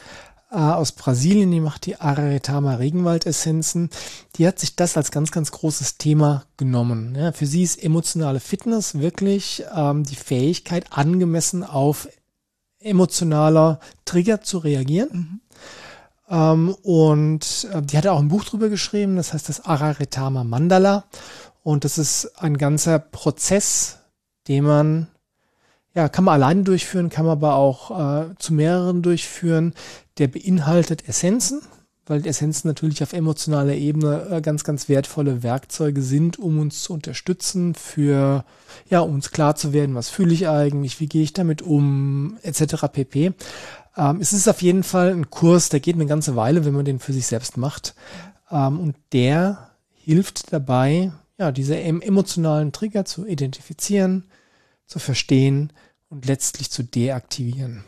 aus 0.53 0.91
Brasilien, 0.91 1.51
die 1.51 1.59
macht 1.59 1.85
die 1.85 1.99
Aretama 1.99 2.75
Regenwaldessenzen. 2.75 3.89
Die 4.35 4.47
hat 4.47 4.59
sich 4.59 4.75
das 4.75 4.95
als 4.97 5.11
ganz, 5.11 5.31
ganz 5.31 5.51
großes 5.51 5.97
Thema 5.97 6.45
genommen. 6.57 7.15
Ja, 7.15 7.31
für 7.31 7.45
sie 7.45 7.63
ist 7.63 7.81
emotionale 7.81 8.39
Fitness 8.39 8.99
wirklich 8.99 9.63
ähm, 9.75 10.03
die 10.03 10.15
Fähigkeit, 10.15 10.85
angemessen 10.91 11.63
auf 11.63 12.07
emotionaler 12.79 13.79
Trigger 14.05 14.41
zu 14.41 14.59
reagieren. 14.59 15.09
Mhm. 15.11 15.41
Ähm, 16.29 16.75
und 16.83 17.67
äh, 17.71 17.81
die 17.81 17.97
hat 17.97 18.07
auch 18.07 18.19
ein 18.19 18.27
Buch 18.27 18.43
drüber 18.43 18.69
geschrieben, 18.69 19.15
das 19.15 19.33
heißt 19.33 19.49
das 19.49 19.65
Araretama 19.65 20.43
Mandala. 20.43 21.05
Und 21.63 21.85
das 21.85 21.97
ist 21.97 22.31
ein 22.37 22.57
ganzer 22.57 22.99
Prozess, 22.99 23.99
den 24.47 24.65
man, 24.65 25.07
ja, 25.95 26.09
kann 26.09 26.23
man 26.23 26.35
alleine 26.35 26.63
durchführen, 26.63 27.09
kann 27.09 27.25
man 27.25 27.33
aber 27.33 27.55
auch 27.55 27.91
äh, 27.91 28.35
zu 28.39 28.53
mehreren 28.53 29.01
durchführen. 29.01 29.73
Der 30.17 30.27
beinhaltet 30.27 31.07
Essenzen, 31.07 31.61
weil 32.05 32.25
Essenzen 32.25 32.67
natürlich 32.67 33.03
auf 33.03 33.13
emotionaler 33.13 33.75
Ebene 33.75 34.27
äh, 34.29 34.41
ganz, 34.41 34.63
ganz 34.63 34.89
wertvolle 34.89 35.43
Werkzeuge 35.43 36.01
sind, 36.01 36.39
um 36.39 36.59
uns 36.59 36.83
zu 36.83 36.93
unterstützen, 36.93 37.75
für, 37.75 38.43
ja, 38.89 39.01
um 39.01 39.13
uns 39.13 39.31
klar 39.31 39.55
zu 39.55 39.71
werden, 39.71 39.95
was 39.95 40.09
fühle 40.09 40.33
ich 40.33 40.47
eigentlich, 40.47 40.99
wie 40.99 41.07
gehe 41.07 41.23
ich 41.23 41.33
damit 41.33 41.61
um, 41.61 42.37
etc. 42.41 42.87
pp. 42.91 43.33
Ähm, 43.95 44.17
es 44.19 44.33
ist 44.33 44.47
auf 44.47 44.63
jeden 44.63 44.83
Fall 44.83 45.11
ein 45.11 45.29
Kurs, 45.29 45.69
der 45.69 45.79
geht 45.79 45.95
eine 45.95 46.07
ganze 46.07 46.35
Weile, 46.35 46.65
wenn 46.65 46.73
man 46.73 46.85
den 46.85 46.99
für 46.99 47.13
sich 47.13 47.27
selbst 47.27 47.57
macht. 47.57 47.93
Ähm, 48.49 48.79
und 48.79 48.95
der 49.13 49.69
hilft 49.93 50.51
dabei, 50.51 51.11
ja, 51.37 51.51
diese 51.51 51.79
emotionalen 51.79 52.71
Trigger 52.71 53.05
zu 53.05 53.25
identifizieren, 53.25 54.25
zu 54.87 54.99
verstehen 54.99 55.73
und 56.09 56.25
letztlich 56.25 56.69
zu 56.69 56.83
deaktivieren. 56.83 57.83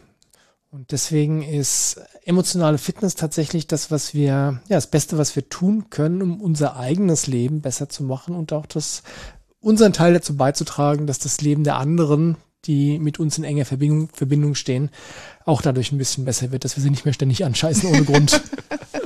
Und 0.76 0.92
deswegen 0.92 1.42
ist 1.42 2.02
emotionale 2.26 2.78
Fitness 2.78 3.16
tatsächlich 3.16 3.66
das, 3.66 3.92
was 3.92 4.14
wir, 4.14 4.26
ja, 4.28 4.62
das 4.68 4.88
Beste, 4.88 5.18
was 5.18 5.34
wir 5.36 5.48
tun 5.48 5.90
können, 5.90 6.22
um 6.22 6.42
unser 6.42 6.76
eigenes 6.76 7.28
Leben 7.28 7.62
besser 7.62 7.88
zu 7.88 8.04
machen 8.04 8.36
und 8.36 8.52
auch 8.52 8.66
das, 8.66 9.04
unseren 9.62 9.94
Teil 9.94 10.14
dazu 10.14 10.36
beizutragen, 10.36 11.08
dass 11.08 11.18
das 11.18 11.40
Leben 11.40 11.64
der 11.64 11.78
anderen, 11.78 12.36
die 12.66 13.00
mit 13.00 13.20
uns 13.20 13.38
in 13.38 13.46
enger 13.46 13.64
Verbindung, 13.64 14.10
Verbindung 14.10 14.54
stehen, 14.54 14.90
auch 15.46 15.62
dadurch 15.62 15.94
ein 15.94 15.98
bisschen 15.98 16.26
besser 16.26 16.52
wird, 16.52 16.66
dass 16.66 16.76
wir 16.76 16.84
sie 16.84 16.90
nicht 16.90 17.06
mehr 17.06 17.14
ständig 17.14 17.46
anscheißen 17.46 17.90
ohne 17.90 18.04
Grund. 18.04 18.42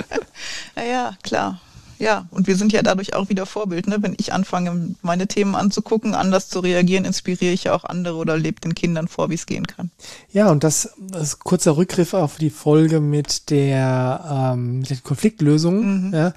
ja, 0.76 0.82
ja, 0.82 1.18
klar. 1.22 1.60
Ja, 2.00 2.26
und 2.30 2.46
wir 2.46 2.56
sind 2.56 2.72
ja 2.72 2.82
dadurch 2.82 3.14
auch 3.14 3.28
wieder 3.28 3.44
Vorbild. 3.44 3.86
Ne? 3.86 3.98
Wenn 4.00 4.14
ich 4.18 4.32
anfange, 4.32 4.94
meine 5.02 5.26
Themen 5.26 5.54
anzugucken, 5.54 6.14
anders 6.14 6.48
zu 6.48 6.60
reagieren, 6.60 7.04
inspiriere 7.04 7.52
ich 7.52 7.64
ja 7.64 7.74
auch 7.74 7.84
andere 7.84 8.16
oder 8.16 8.38
lebe 8.38 8.58
den 8.58 8.74
Kindern 8.74 9.06
vor, 9.06 9.28
wie 9.28 9.34
es 9.34 9.44
gehen 9.44 9.66
kann. 9.66 9.90
Ja, 10.32 10.50
und 10.50 10.64
das, 10.64 10.94
das 10.98 11.40
kurzer 11.40 11.76
Rückgriff 11.76 12.14
auf 12.14 12.38
die 12.38 12.48
Folge 12.48 13.00
mit 13.00 13.50
der, 13.50 14.52
ähm, 14.54 14.78
mit 14.78 14.88
der 14.88 14.96
Konfliktlösung. 14.96 16.06
Mhm. 16.06 16.14
Ja, 16.14 16.28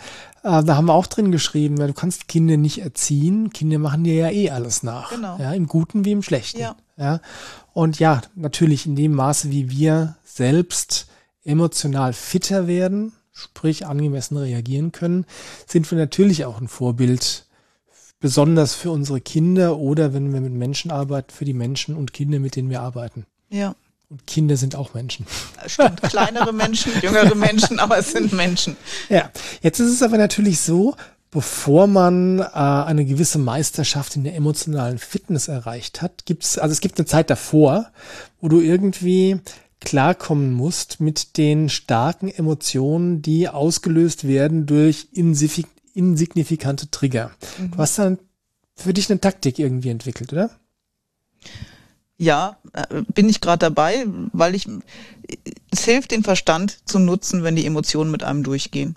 äh, 0.43 0.63
da 0.65 0.75
haben 0.75 0.88
wir 0.88 0.93
auch 0.93 1.08
drin 1.08 1.32
geschrieben, 1.32 1.77
ja, 1.77 1.88
du 1.88 1.93
kannst 1.93 2.27
Kinder 2.27 2.58
nicht 2.58 2.79
erziehen. 2.82 3.51
Kinder 3.53 3.79
machen 3.79 4.03
dir 4.03 4.15
ja 4.15 4.29
eh 4.32 4.50
alles 4.50 4.84
nach. 4.84 5.12
Genau. 5.12 5.38
Ja, 5.39 5.53
Im 5.53 5.67
Guten 5.67 6.03
wie 6.03 6.12
im 6.12 6.24
Schlechten. 6.24 6.60
Ja. 6.60 6.75
ja. 6.98 7.22
Und 7.72 8.00
ja, 8.00 8.22
natürlich 8.36 8.86
in 8.86 8.98
dem 8.98 9.13
Maße, 9.13 9.50
wie 9.50 9.70
wir 9.70 10.17
selbst 10.25 11.08
emotional 11.46 12.12
fitter 12.12 12.67
werden, 12.67 13.13
sprich 13.34 13.86
angemessen 13.86 14.38
reagieren 14.38 14.92
können, 14.92 15.25
sind 15.68 15.90
wir 15.92 15.98
natürlich 15.98 16.46
auch 16.46 16.62
ein 16.62 16.68
Vorbild, 16.68 17.46
besonders 18.20 18.74
für 18.74 18.90
unsere 18.90 19.20
Kinder 19.20 19.78
oder 19.78 20.13
wenn 20.13 20.32
wir 20.34 20.40
mit 20.40 20.54
Menschen 20.54 20.92
arbeiten, 20.92 21.32
für 21.32 21.44
die 21.44 21.54
Menschen 21.54 21.96
und 21.96 22.13
Kinder, 22.13 22.40
mit 22.40 22.56
denen 22.56 22.70
wir 22.70 22.82
arbeiten. 22.82 23.25
Ja. 23.50 23.75
Und 24.10 24.25
Kinder 24.28 24.56
sind 24.56 24.75
auch 24.75 24.94
Menschen. 24.94 25.25
Stimmt, 25.66 26.02
kleinere 26.04 26.54
Menschen, 26.54 26.94
jüngere 27.02 27.36
Menschen, 27.36 27.80
aber 27.80 27.98
es 27.98 28.12
sind 28.12 28.32
Menschen. 28.32 28.78
Ja, 29.10 29.30
jetzt 29.62 29.80
ist 29.80 29.92
es 29.92 30.04
aber 30.04 30.18
natürlich 30.18 30.62
so, 30.62 30.96
bevor 31.32 31.88
man 31.88 32.40
äh, 32.40 32.44
eine 32.44 33.06
gewisse 33.06 33.40
Meisterschaft 33.40 34.16
in 34.16 34.24
der 34.24 34.36
emotionalen 34.36 35.00
Fitness 35.00 35.48
erreicht 35.48 36.02
hat, 36.02 36.25
gibt's, 36.25 36.58
also 36.58 36.72
es 36.72 36.80
gibt 36.80 37.00
eine 37.00 37.08
Zeit 37.08 37.30
davor, 37.30 37.92
wo 38.40 38.48
du 38.48 38.62
irgendwie 38.62 39.42
klarkommen 39.84 40.54
musst 40.54 41.00
mit 41.00 41.38
den 41.38 41.70
starken 41.70 42.30
Emotionen, 42.30 43.22
die 43.22 43.50
ausgelöst 43.50 44.28
werden 44.28 44.66
durch 44.66 45.08
insignifikante 45.13 46.90
Trigger. 46.90 47.32
Mhm. 47.58 47.72
Du 47.72 47.78
hast 47.78 48.00
dann 48.00 48.20
für 48.75 48.94
dich 48.94 49.10
eine 49.10 49.20
Taktik 49.20 49.60
irgendwie 49.60 49.90
entwickelt, 49.90 50.34
oder? 50.34 50.50
Ja, 52.18 52.58
äh, 52.74 53.04
bin 53.13 53.30
ich 53.30 53.42
gerade 53.42 53.60
dabei, 53.60 54.06
weil 54.32 54.56
ich 54.56 54.68
es 55.72 55.86
hilft, 55.86 56.12
den 56.12 56.24
Verstand 56.24 56.88
zu 56.88 57.00
nutzen, 57.00 57.44
wenn 57.44 57.56
die 57.56 57.66
Emotionen 57.66 58.12
mit 58.12 58.24
einem 58.24 58.44
durchgehen. 58.44 58.96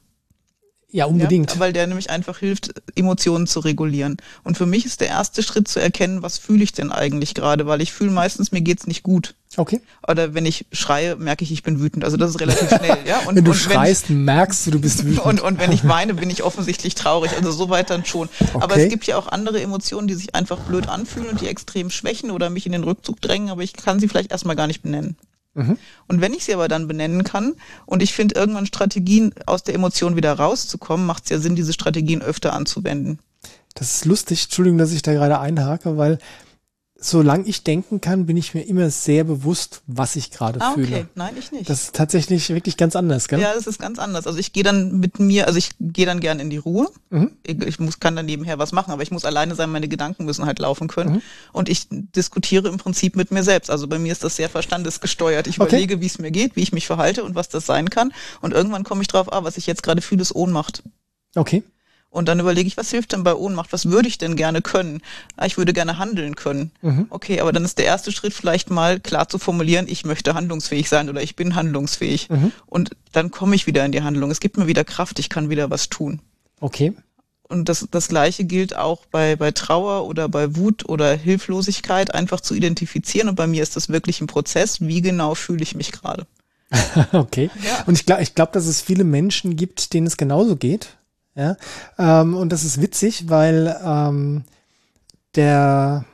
Ja, 0.93 1.07
unbedingt. 1.07 1.53
Ja, 1.53 1.59
weil 1.59 1.73
der 1.73 1.87
nämlich 1.87 2.11
einfach 2.11 2.39
hilft, 2.39 2.73
Emotionen 2.95 3.47
zu 3.47 3.61
regulieren. 3.61 4.17
Und 4.45 4.57
für 4.57 4.67
mich 4.67 4.87
ist 4.87 5.01
der 5.01 5.09
erste 5.09 5.43
Schritt 5.43 5.67
zu 5.69 5.81
erkennen, 5.81 6.23
was 6.23 6.39
fühle 6.39 6.63
ich 6.63 6.73
denn 6.73 6.93
eigentlich 6.93 7.35
gerade, 7.35 7.67
weil 7.67 7.83
ich 7.83 7.93
fühle 7.93 8.13
meistens, 8.13 8.53
mir 8.53 8.61
geht's 8.61 8.87
nicht 8.87 9.03
gut. 9.03 9.35
Okay. 9.57 9.81
Oder 10.07 10.35
wenn 10.35 10.47
ich 10.47 10.67
schreie, 10.73 11.17
merke 11.17 11.43
ich, 11.43 11.51
ich 11.51 11.63
bin 11.63 11.81
wütend. 11.81 12.05
Also 12.05 12.17
das 12.17 12.31
ist 12.31 12.41
relativ 12.41 12.69
schnell. 12.69 12.99
Ja? 13.07 13.19
Und, 13.27 13.37
wenn 13.37 13.45
du 13.45 13.51
und 13.51 13.57
schreist, 13.57 14.11
wenn 14.11 14.19
ich, 14.19 14.25
merkst 14.25 14.67
du, 14.67 14.71
du 14.73 14.81
bist 14.81 15.05
wütend. 15.05 15.25
Und, 15.25 15.41
und 15.41 15.59
wenn 15.59 15.73
ich 15.73 15.87
weine, 15.89 16.15
bin 16.15 16.31
ich 16.31 16.43
offensichtlich 16.43 16.95
traurig. 16.95 17.33
Also 17.37 17.51
so 17.51 17.69
weit 17.69 17.91
dann 17.91 18.05
schon. 18.05 18.29
Okay. 18.41 18.59
Aber 18.61 18.77
es 18.77 18.89
gibt 18.89 19.07
ja 19.07 19.17
auch 19.17 19.29
andere 19.29 19.61
Emotionen, 19.61 20.09
die 20.09 20.15
sich 20.15 20.35
einfach 20.35 20.59
blöd 20.59 20.89
anfühlen 20.89 21.29
und 21.29 21.41
die 21.41 21.49
extrem 21.49 21.91
schwächen 21.91 22.31
oder 22.31 22.51
mich 22.51 22.67
in 22.67 22.73
den 22.73 22.85
Rückzug 22.85 23.21
drängen, 23.21 23.51
aber 23.51 23.63
ich 23.63 23.73
kann 23.73 23.99
sie 23.99 24.09
vielleicht 24.09 24.31
erstmal 24.31 24.57
gar 24.57 24.67
nicht 24.67 24.83
benennen. 24.83 25.17
Mhm. 25.57 25.79
Und 26.07 26.21
wenn 26.21 26.35
ich 26.35 26.45
sie 26.45 26.55
aber 26.55 26.69
dann 26.69 26.87
benennen 26.87 27.25
kann 27.25 27.55
und 27.87 28.03
ich 28.03 28.13
finde 28.13 28.35
irgendwann 28.35 28.67
Strategien 28.67 29.33
aus 29.47 29.63
der 29.63 29.75
Emotion 29.75 30.15
wieder 30.15 30.35
rauszukommen, 30.35 31.07
macht 31.07 31.25
es 31.25 31.31
ja 31.31 31.39
Sinn, 31.39 31.57
diese 31.57 31.73
Strategien 31.73 32.23
öfter 32.23 32.53
anzuwenden. 32.53 33.19
Das 33.75 33.95
ist 33.95 34.05
lustig, 34.05 34.45
Entschuldigung, 34.45 34.79
dass 34.79 34.93
ich 34.93 35.03
da 35.03 35.13
gerade 35.13 35.41
einhake, 35.41 35.97
weil 35.97 36.19
solange 36.99 37.45
ich 37.45 37.63
denken 37.63 38.01
kann, 38.01 38.27
bin 38.27 38.37
ich 38.37 38.55
mir 38.55 38.63
immer 38.63 38.91
sehr 38.91 39.25
bewusst, 39.25 39.83
was 39.87 40.17
ich 40.17 40.31
gerade 40.31 40.61
ah, 40.61 40.73
okay. 40.73 40.85
fühle. 40.87 41.09
Nein, 41.15 41.35
ich 41.39 41.53
nicht. 41.53 41.69
Das 41.69 41.85
ist 41.85 41.95
tatsächlich 41.95 42.49
wirklich 42.49 42.77
ganz 42.77 42.97
anders, 42.97 43.29
gell? 43.29 43.39
Ja, 43.39 43.55
das 43.55 43.67
ist 43.67 43.79
ganz 43.79 43.99
anders. 43.99 44.27
Also 44.27 44.39
ich 44.39 44.53
gehe 44.53 44.63
dann 44.63 44.99
mit 44.99 45.19
mir, 45.19 45.47
also 45.47 45.59
ich 45.59 45.73
gehe 45.79 46.07
dann 46.07 46.21
gern 46.21 46.41
in 46.41 46.49
die 46.49 46.57
Ruhe. 46.57 46.89
Mhm. 47.11 47.33
Ich, 47.47 47.61
ich, 47.63 47.79
muss, 47.79 48.01
kann 48.01 48.17
dann 48.17 48.25
nebenher 48.25 48.59
was 48.59 48.73
machen, 48.73 48.93
aber 48.93 49.03
ich 49.03 49.11
muss 49.11 49.27
alleine 49.27 49.55
sein, 49.55 49.71
meine 49.71 49.89
Gedanken 49.89 50.25
müssen 50.25 50.47
halt 50.47 50.59
laufen 50.59 50.89
können. 50.89 51.17
Mhm. 51.17 51.23
Und 51.53 51.69
ich 51.69 51.87
diskutiere 51.91 52.69
im 52.69 52.79
Prinzip 52.79 53.15
mit 53.15 53.31
mir 53.31 53.43
selbst. 53.43 53.71
Also 53.71 53.87
bei 53.89 53.99
mir 53.99 54.13
ist 54.13 54.25
das 54.25 54.37
sehr 54.37 54.49
verstandesgesteuert. 54.49 55.47
Ich 55.49 55.61
okay. 55.61 55.69
überlege, 55.69 56.01
wie 56.01 56.07
es 56.07 56.19
mir 56.19 56.31
geht, 56.31 56.57
wie 56.57 56.63
ich 56.63 56.73
mich 56.73 56.87
verhalte 56.87 57.25
und 57.25 57.35
was 57.35 57.49
das 57.49 57.67
sein 57.67 57.91
kann. 57.91 58.13
Und 58.41 58.55
irgendwann 58.55 58.85
komme 58.85 59.03
ich 59.03 59.09
drauf, 59.09 59.33
ah, 59.33 59.45
was 59.45 59.59
ich 59.59 59.67
jetzt 59.67 59.83
gerade 59.83 60.01
fühle, 60.01 60.23
ist 60.23 60.35
Ohnmacht. 60.35 60.83
Okay. 61.35 61.63
Und 62.17 62.29
dann 62.29 62.41
überlege 62.41 62.67
ich, 62.67 62.79
was 62.79 62.91
hilft 62.91 63.13
denn 63.13 63.25
bei 63.25 63.35
Ohnmacht? 63.35 63.75
Was 63.75 63.91
würde 63.91 64.09
ich 64.09 64.17
denn 64.17 64.37
gerne 64.37 64.63
können? 64.63 65.03
Ah, 65.37 65.45
ich 65.45 65.59
würde 65.59 65.75
gerne 65.75 65.99
handeln 65.99 66.35
können. 66.35 66.71
Mhm. 66.81 67.09
Okay, 67.11 67.43
aber 67.43 67.53
dann 67.53 67.63
ist 67.63 67.77
der 67.77 67.85
erste 67.85 68.11
Schritt 68.11 68.33
vielleicht 68.33 68.71
mal 68.71 68.99
klar 69.01 69.29
zu 69.29 69.39
formulieren, 69.39 69.85
ich 69.87 70.07
möchte 70.07 70.33
handlungsfähig 70.33 70.89
sein 70.89 71.11
oder 71.11 71.23
ich 71.23 71.37
bin 71.37 71.55
handlungsfähig. 71.55 72.31
Mhm. 72.31 72.53
Und 72.65 72.97
dann 73.13 73.31
komme 73.31 73.55
ich 73.55 73.67
wieder 73.67 73.85
in 73.85 73.93
die 73.93 74.01
Handlung. 74.01 74.31
Es 74.31 74.41
gibt 74.41 74.57
mir 74.57 74.67
wieder 74.67 74.83
Kraft, 74.83 75.19
ich 75.19 75.29
kann 75.29 75.51
wieder 75.51 75.69
was 75.69 75.91
tun. 75.91 76.23
Okay. 76.59 76.95
Und 77.43 77.69
das, 77.69 77.87
das 77.91 78.09
Gleiche 78.09 78.45
gilt 78.45 78.75
auch 78.75 79.05
bei, 79.05 79.37
bei 79.37 79.51
Trauer 79.51 80.07
oder 80.07 80.31
bei 80.31 80.57
Wut 80.57 80.89
oder 80.89 81.15
Hilflosigkeit, 81.15 82.15
einfach 82.15 82.41
zu 82.41 82.55
identifizieren. 82.55 83.29
Und 83.29 83.35
bei 83.35 83.47
mir 83.47 83.63
ist 83.63 83.77
das 83.77 83.91
wirklich 83.91 84.23
ein 84.23 84.27
Prozess. 84.27 84.81
Wie 84.81 85.03
genau 85.03 85.35
fühle 85.35 85.63
ich 85.63 85.75
mich 85.75 85.93
gerade? 85.93 86.27
okay. 87.13 87.51
Ja. 87.63 87.85
Und 87.85 87.93
ich 87.99 88.07
glaube, 88.07 88.23
ich 88.23 88.35
glaube, 88.35 88.53
dass 88.53 88.65
es 88.65 88.81
viele 88.81 89.05
Menschen 89.05 89.55
gibt, 89.55 89.93
denen 89.93 90.07
es 90.07 90.17
genauso 90.17 90.57
geht. 90.57 90.97
Ja? 91.37 91.57
Ähm, 91.99 92.35
und 92.35 92.51
das 92.51 92.65
ist 92.65 92.81
witzig, 92.81 93.29
weil 93.29 93.79
ähm, 93.85 94.45
der, 95.35 96.05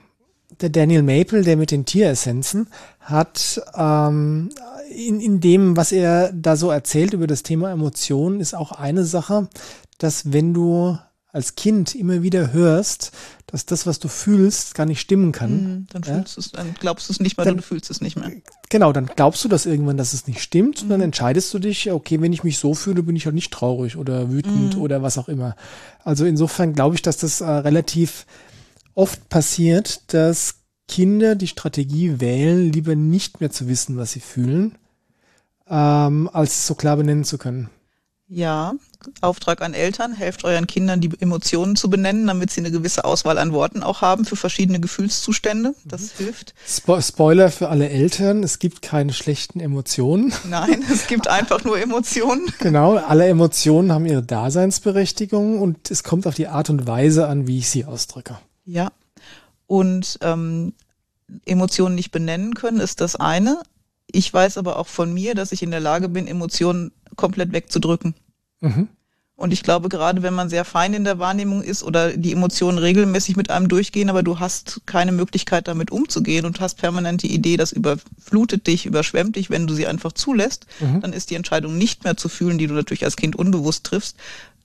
der 0.61 0.69
Daniel 0.69 1.03
Maple, 1.03 1.43
der 1.43 1.57
mit 1.57 1.71
den 1.71 1.85
Tieressenzen, 1.85 2.69
hat 3.01 3.63
ähm, 3.75 4.51
in, 4.91 5.21
in 5.21 5.41
dem, 5.41 5.77
was 5.77 5.93
er 5.93 6.33
da 6.33 6.57
so 6.57 6.71
erzählt 6.71 7.15
über 7.15 7.27
das 7.27 7.43
Thema 7.43 7.71
Emotionen, 7.71 8.41
ist 8.41 8.55
auch 8.55 8.73
eine 8.73 9.05
Sache, 9.05 9.49
dass 9.99 10.33
wenn 10.33 10.53
du 10.53 10.99
als 11.33 11.55
Kind 11.55 11.95
immer 11.95 12.23
wieder 12.23 12.53
hörst, 12.53 13.11
dass 13.47 13.65
das, 13.65 13.87
was 13.87 13.99
du 13.99 14.09
fühlst, 14.09 14.75
gar 14.75 14.85
nicht 14.85 15.01
stimmen 15.01 15.33
kann. 15.33 15.51
Mhm, 15.51 15.87
dann, 15.91 16.03
ja? 16.03 16.25
dann 16.53 16.75
glaubst 16.79 17.09
du 17.09 17.13
es 17.13 17.21
nicht 17.21 17.37
mehr, 17.39 17.47
dann, 17.47 17.57
du 17.57 17.63
fühlst 17.63 17.91
es 17.91 18.03
nicht 18.03 18.17
mehr. 18.17 18.31
Genau, 18.69 18.93
dann 18.93 19.07
glaubst 19.07 19.43
du 19.43 19.49
das 19.49 19.65
irgendwann, 19.65 19.97
dass 19.97 20.13
es 20.13 20.27
nicht 20.27 20.41
stimmt 20.41 20.79
mhm. 20.79 20.83
und 20.83 20.89
dann 20.91 21.01
mhm. 21.01 21.05
entscheidest 21.05 21.53
du 21.55 21.59
dich, 21.59 21.91
okay, 21.91 22.21
wenn 22.21 22.35
ich 22.35 22.45
mich 22.45 22.59
so 22.59 22.75
fühle, 22.75 23.03
bin 23.03 23.17
ich 23.17 23.25
halt 23.25 23.35
nicht 23.35 23.53
traurig 23.53 23.97
oder 23.97 24.31
wütend 24.31 24.77
mhm. 24.77 24.83
oder 24.83 25.03
was 25.03 25.17
auch 25.17 25.29
immer. 25.29 25.57
Also 26.05 26.27
insofern 26.27 26.75
glaube 26.75 26.97
ich, 26.97 27.03
dass 27.03 27.17
das 27.17 27.41
äh, 27.41 27.47
relativ 27.47 28.27
oft 28.95 29.31
passiert, 29.31 30.13
dass 30.13 30.57
Kinder 30.87 31.35
die 31.35 31.49
Strategie 31.49 32.21
wählen, 32.21 32.71
lieber 32.71 32.95
nicht 32.95 33.41
mehr 33.41 33.51
zu 33.51 33.69
wissen, 33.69 33.97
was 33.97 34.13
sie 34.13 34.21
fühlen, 34.21 34.77
ähm, 35.67 36.29
als 36.31 36.59
es 36.59 36.67
so 36.67 36.75
klar 36.75 36.99
benennen 36.99 37.25
zu 37.25 37.39
können. 37.39 37.71
Ja, 38.35 38.73
Auftrag 39.21 39.61
an 39.61 39.75
Eltern, 39.75 40.15
helft 40.15 40.45
euren 40.45 40.67
Kindern, 40.67 41.03
die 41.03 41.11
Emotionen 41.21 41.77
zu 41.77 41.91
benennen, 41.91 42.27
damit 42.27 42.51
sie 42.51 42.63
eine 42.63 42.71
gewisse 42.71 43.05
Auswahl 43.05 43.37
an 43.37 43.53
Worten 43.53 43.83
auch 43.83 44.01
haben 44.01 44.25
für 44.25 44.37
verschiedene 44.37 44.81
Gefühlszustände. 44.81 45.75
Das 45.85 46.19
mhm. 46.19 46.25
hilft. 46.25 46.55
Spo 46.67 46.99
Spoiler 47.03 47.51
für 47.51 47.69
alle 47.69 47.91
Eltern, 47.91 48.43
es 48.43 48.59
gibt 48.59 48.81
keine 48.81 49.13
schlechten 49.13 49.61
Emotionen. 49.61 50.33
Nein, 50.49 50.83
es 50.91 51.09
gibt 51.09 51.29
einfach 51.29 51.63
nur 51.65 51.79
Emotionen. 51.79 52.51
Genau, 52.59 52.97
alle 52.97 53.27
Emotionen 53.27 53.93
haben 53.93 54.07
ihre 54.07 54.23
Daseinsberechtigung 54.23 55.61
und 55.61 55.91
es 55.91 56.03
kommt 56.03 56.27
auf 56.27 56.35
die 56.35 56.49
Art 56.49 56.71
und 56.71 56.87
Weise 56.87 57.27
an, 57.27 57.47
wie 57.47 57.59
ich 57.59 57.69
sie 57.69 57.85
ausdrücke. 57.85 58.39
Ja, 58.65 58.93
und 59.67 60.19
ähm, 60.23 60.73
Emotionen 61.45 61.97
nicht 61.97 62.13
benennen 62.13 62.55
können 62.55 62.81
ist 62.81 63.03
das 63.03 63.15
eine 63.17 63.61
Ich 64.07 64.33
weiß 64.33 64.57
aber 64.57 64.79
auch 64.79 64.87
von 64.87 65.13
mir, 65.13 65.35
dass 65.35 65.53
ich 65.53 65.63
in 65.63 65.71
der 65.71 65.81
Lage 65.81 66.09
bin, 66.09 66.27
Emotionen 66.27 66.93
komplett 67.17 67.53
wegzudrücken. 67.53 68.15
Mhm. 68.63 68.89
Und 69.35 69.53
ich 69.53 69.63
glaube, 69.65 69.89
gerade 69.89 70.23
wenn 70.23 70.35
man 70.35 70.49
sehr 70.49 70.65
fein 70.65 70.95
in 70.95 71.03
der 71.03 71.19
Wahrnehmung 71.19 71.63
ist 71.63 71.83
oder 71.83 72.17
die 72.17 72.33
Emotionen 72.33 72.79
regelmäßig 72.79 73.35
mit 73.35 73.51
einem 73.51 73.67
durchgehen, 73.67 74.09
aber 74.09 74.23
du 74.23 74.39
hast 74.39 74.83
keine 74.87 75.11
Möglichkeit 75.11 75.67
damit 75.67 75.91
umzugehen 75.91 76.45
und 76.47 76.61
hast 76.61 76.77
permanent 76.77 77.25
die 77.25 77.35
Idee, 77.35 77.57
das 77.57 77.73
überflutet 77.73 78.67
dich, 78.69 78.87
überschwemmt 78.87 79.35
dich, 79.35 79.51
wenn 79.51 79.67
du 79.67 79.75
sie 79.75 79.89
einfach 79.89 80.13
zulässt, 80.13 80.67
mhm. 80.79 81.01
dann 81.01 81.13
ist 81.13 81.31
die 81.31 81.35
Entscheidung 81.35 81.77
nicht 81.77 82.05
mehr 82.05 82.17
zu 82.17 82.29
fühlen, 82.29 82.57
die 82.57 82.69
du 82.69 82.75
natürlich 82.75 83.05
als 83.05 83.17
Kind 83.17 83.35
unbewusst 83.35 83.85
triffst, 83.85 84.17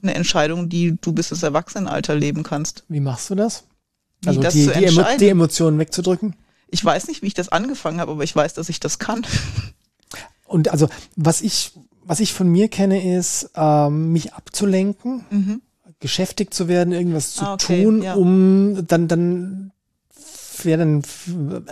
eine 0.04 0.14
Entscheidung, 0.14 0.70
die 0.70 0.98
du 1.02 1.12
bis 1.12 1.32
ins 1.32 1.42
Erwachsenenalter 1.42 2.14
leben 2.14 2.44
kannst. 2.44 2.84
Wie 2.88 3.00
machst 3.00 3.32
du 3.32 3.36
das? 3.36 3.64
Wie 4.22 4.30
also 4.30 4.42
das 4.42 4.54
die, 4.54 4.68
die, 4.68 4.86
Emo 4.86 5.04
die 5.20 5.30
Emotionen 5.30 5.80
wegzudrücken? 5.80 6.36
Ich 6.68 6.86
weiß 6.86 7.08
nicht, 7.08 7.24
wie 7.24 7.28
ich 7.28 7.34
das 7.34 7.50
angefangen 7.50 8.00
habe, 8.00 8.12
aber 8.12 8.24
ich 8.24 8.36
weiß, 8.36 8.54
dass 8.54 8.70
ich 8.70 8.80
das 8.80 9.00
kann. 9.00 9.26
Und 10.46 10.70
also, 10.70 10.88
was 11.16 11.42
ich 11.42 11.72
was 12.08 12.20
ich 12.22 12.34
von 12.34 12.48
mir 12.48 12.70
kenne, 12.70 13.18
ist, 13.18 13.52
ähm, 13.56 14.14
mich 14.14 14.34
abzulenken, 14.34 15.26
mhm. 15.30 15.62
geschäftigt 16.00 16.54
zu 16.54 16.68
werden, 16.68 16.94
irgendwas 16.94 17.34
zu 17.34 17.46
ah, 17.46 17.54
okay, 17.54 17.84
tun, 17.84 18.02
ja. 18.02 18.16
um 18.16 18.88
dann, 18.88 19.08
dann, 19.08 19.72
ja, 20.64 20.78
dann 20.78 21.04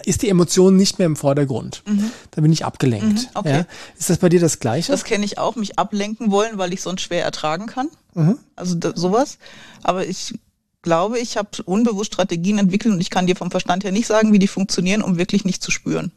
ist 0.03 0.21
die 0.21 0.29
Emotion 0.29 0.75
nicht 0.75 0.99
mehr 0.99 1.05
im 1.05 1.15
Vordergrund. 1.15 1.83
Mhm. 1.87 2.11
Dann 2.31 2.41
bin 2.43 2.51
ich 2.51 2.65
abgelenkt. 2.65 3.23
Mhm, 3.23 3.27
okay. 3.33 3.51
Ja. 3.59 3.65
Ist 3.97 4.09
das 4.09 4.17
bei 4.17 4.29
dir 4.29 4.41
das 4.41 4.59
Gleiche? 4.59 4.91
Das 4.91 5.05
kenne 5.05 5.23
ich 5.23 5.37
auch, 5.37 5.55
mich 5.55 5.79
ablenken 5.79 6.31
wollen, 6.31 6.57
weil 6.57 6.73
ich 6.73 6.81
sonst 6.81 7.01
schwer 7.01 7.23
ertragen 7.23 7.65
kann. 7.65 7.87
Mhm. 8.13 8.37
Also 8.55 8.75
da, 8.75 8.91
sowas. 8.93 9.37
Aber 9.83 10.05
ich 10.05 10.33
glaube, 10.81 11.17
ich 11.19 11.37
habe 11.37 11.49
unbewusst 11.65 12.13
Strategien 12.13 12.57
entwickelt 12.57 12.93
und 12.93 13.01
ich 13.01 13.09
kann 13.09 13.25
dir 13.25 13.35
vom 13.35 13.51
Verstand 13.51 13.85
her 13.85 13.91
nicht 13.91 14.07
sagen, 14.07 14.33
wie 14.33 14.39
die 14.39 14.47
funktionieren, 14.47 15.01
um 15.01 15.17
wirklich 15.17 15.45
nicht 15.45 15.63
zu 15.63 15.71
spüren. 15.71 16.11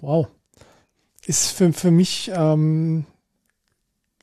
Wow. 0.00 0.28
Ist 1.26 1.48
für, 1.48 1.72
für 1.72 1.90
mich 1.90 2.30
ähm, 2.34 3.04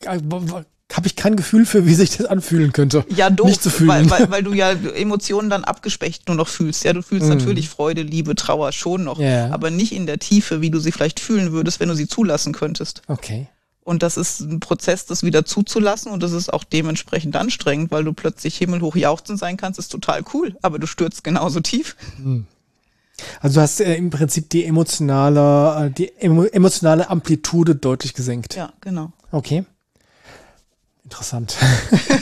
habe 0.06 1.08
ich 1.08 1.16
kein 1.16 1.36
Gefühl 1.36 1.66
für, 1.66 1.86
wie 1.86 1.94
sich 1.94 2.16
das 2.16 2.28
anfühlen 2.28 2.72
könnte. 2.72 3.06
Ja, 3.10 3.30
doof, 3.30 3.48
nicht 3.48 3.62
zu 3.62 3.70
fühlen. 3.70 4.10
Weil, 4.10 4.10
weil, 4.10 4.30
weil 4.32 4.44
du 4.44 4.54
ja 4.54 4.72
Emotionen 4.72 5.50
dann 5.50 5.64
abgespecht 5.64 6.28
nur 6.28 6.38
noch 6.38 6.48
fühlst. 6.48 6.84
Ja, 6.84 6.94
du 6.94 7.02
fühlst 7.02 7.28
mm. 7.28 7.30
natürlich 7.30 7.70
Freude, 7.70 8.04
Liebe, 8.04 8.36
Trauer 8.36 8.72
schon 8.72 9.04
noch, 9.04 9.20
yeah. 9.20 9.54
aber 9.54 9.70
nicht 9.70 9.92
in 9.92 10.06
der 10.06 10.20
Tiefe, 10.20 10.62
wie 10.62 10.70
du 10.70 10.80
sie 10.80 10.92
vielleicht 10.92 11.20
fühlen 11.20 11.52
würdest, 11.52 11.80
wenn 11.80 11.90
du 11.90 11.96
sie 11.96 12.08
zulassen 12.08 12.54
könntest. 12.54 13.02
Okay. 13.08 13.48
Und 13.84 14.04
das 14.04 14.18
ist 14.18 14.42
ein 14.42 14.60
Prozess, 14.60 15.06
das 15.06 15.24
wieder 15.24 15.46
zuzulassen 15.46 16.12
und 16.12 16.22
das 16.22 16.34
ist 16.34 16.52
auch 16.52 16.66
dementsprechend 16.66 17.36
anstrengend, 17.36 17.90
weil 17.92 18.04
du 18.04 18.12
plötzlich 18.12 18.58
himmelhoch 18.58 18.98
jauchzend 18.98 19.40
sein 19.40 19.56
kannst, 19.56 19.80
ist 19.80 19.90
total 19.90 20.24
cool, 20.34 20.58
aber 20.62 20.78
du 20.78 20.88
stürzt 20.88 21.24
genauso 21.24 21.62
tief. 21.62 21.96
Mm. 22.18 22.42
Also 23.40 23.56
du 23.56 23.62
hast 23.62 23.80
äh, 23.80 23.96
im 23.96 24.10
Prinzip 24.10 24.50
die 24.50 24.66
emotionale, 24.66 25.88
äh, 25.88 25.92
die 25.92 26.12
emo 26.18 26.44
emotionale 26.44 27.10
Amplitude 27.10 27.76
deutlich 27.76 28.14
gesenkt. 28.14 28.56
Ja, 28.56 28.74
genau. 28.82 29.12
Okay. 29.32 29.66
Interessant. 31.08 31.56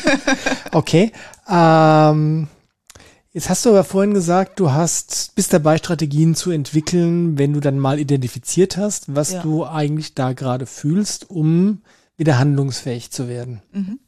okay. 0.71 1.11
Ähm, 1.49 2.47
jetzt 3.31 3.49
hast 3.49 3.65
du 3.65 3.71
aber 3.71 3.83
vorhin 3.83 4.13
gesagt, 4.13 4.59
du 4.59 4.73
hast 4.73 5.33
bist 5.33 5.53
dabei, 5.53 5.79
Strategien 5.79 6.35
zu 6.35 6.51
entwickeln, 6.51 7.35
wenn 7.39 7.53
du 7.53 7.61
dann 7.61 7.79
mal 7.79 7.97
identifiziert 7.97 8.77
hast, 8.77 9.15
was 9.15 9.31
ja. 9.31 9.41
du 9.41 9.65
eigentlich 9.65 10.13
da 10.13 10.33
gerade 10.33 10.67
fühlst, 10.67 11.31
um 11.31 11.81
wieder 12.15 12.37
handlungsfähig 12.37 13.09
zu 13.09 13.27
werden. 13.27 13.63
Mhm. 13.71 13.99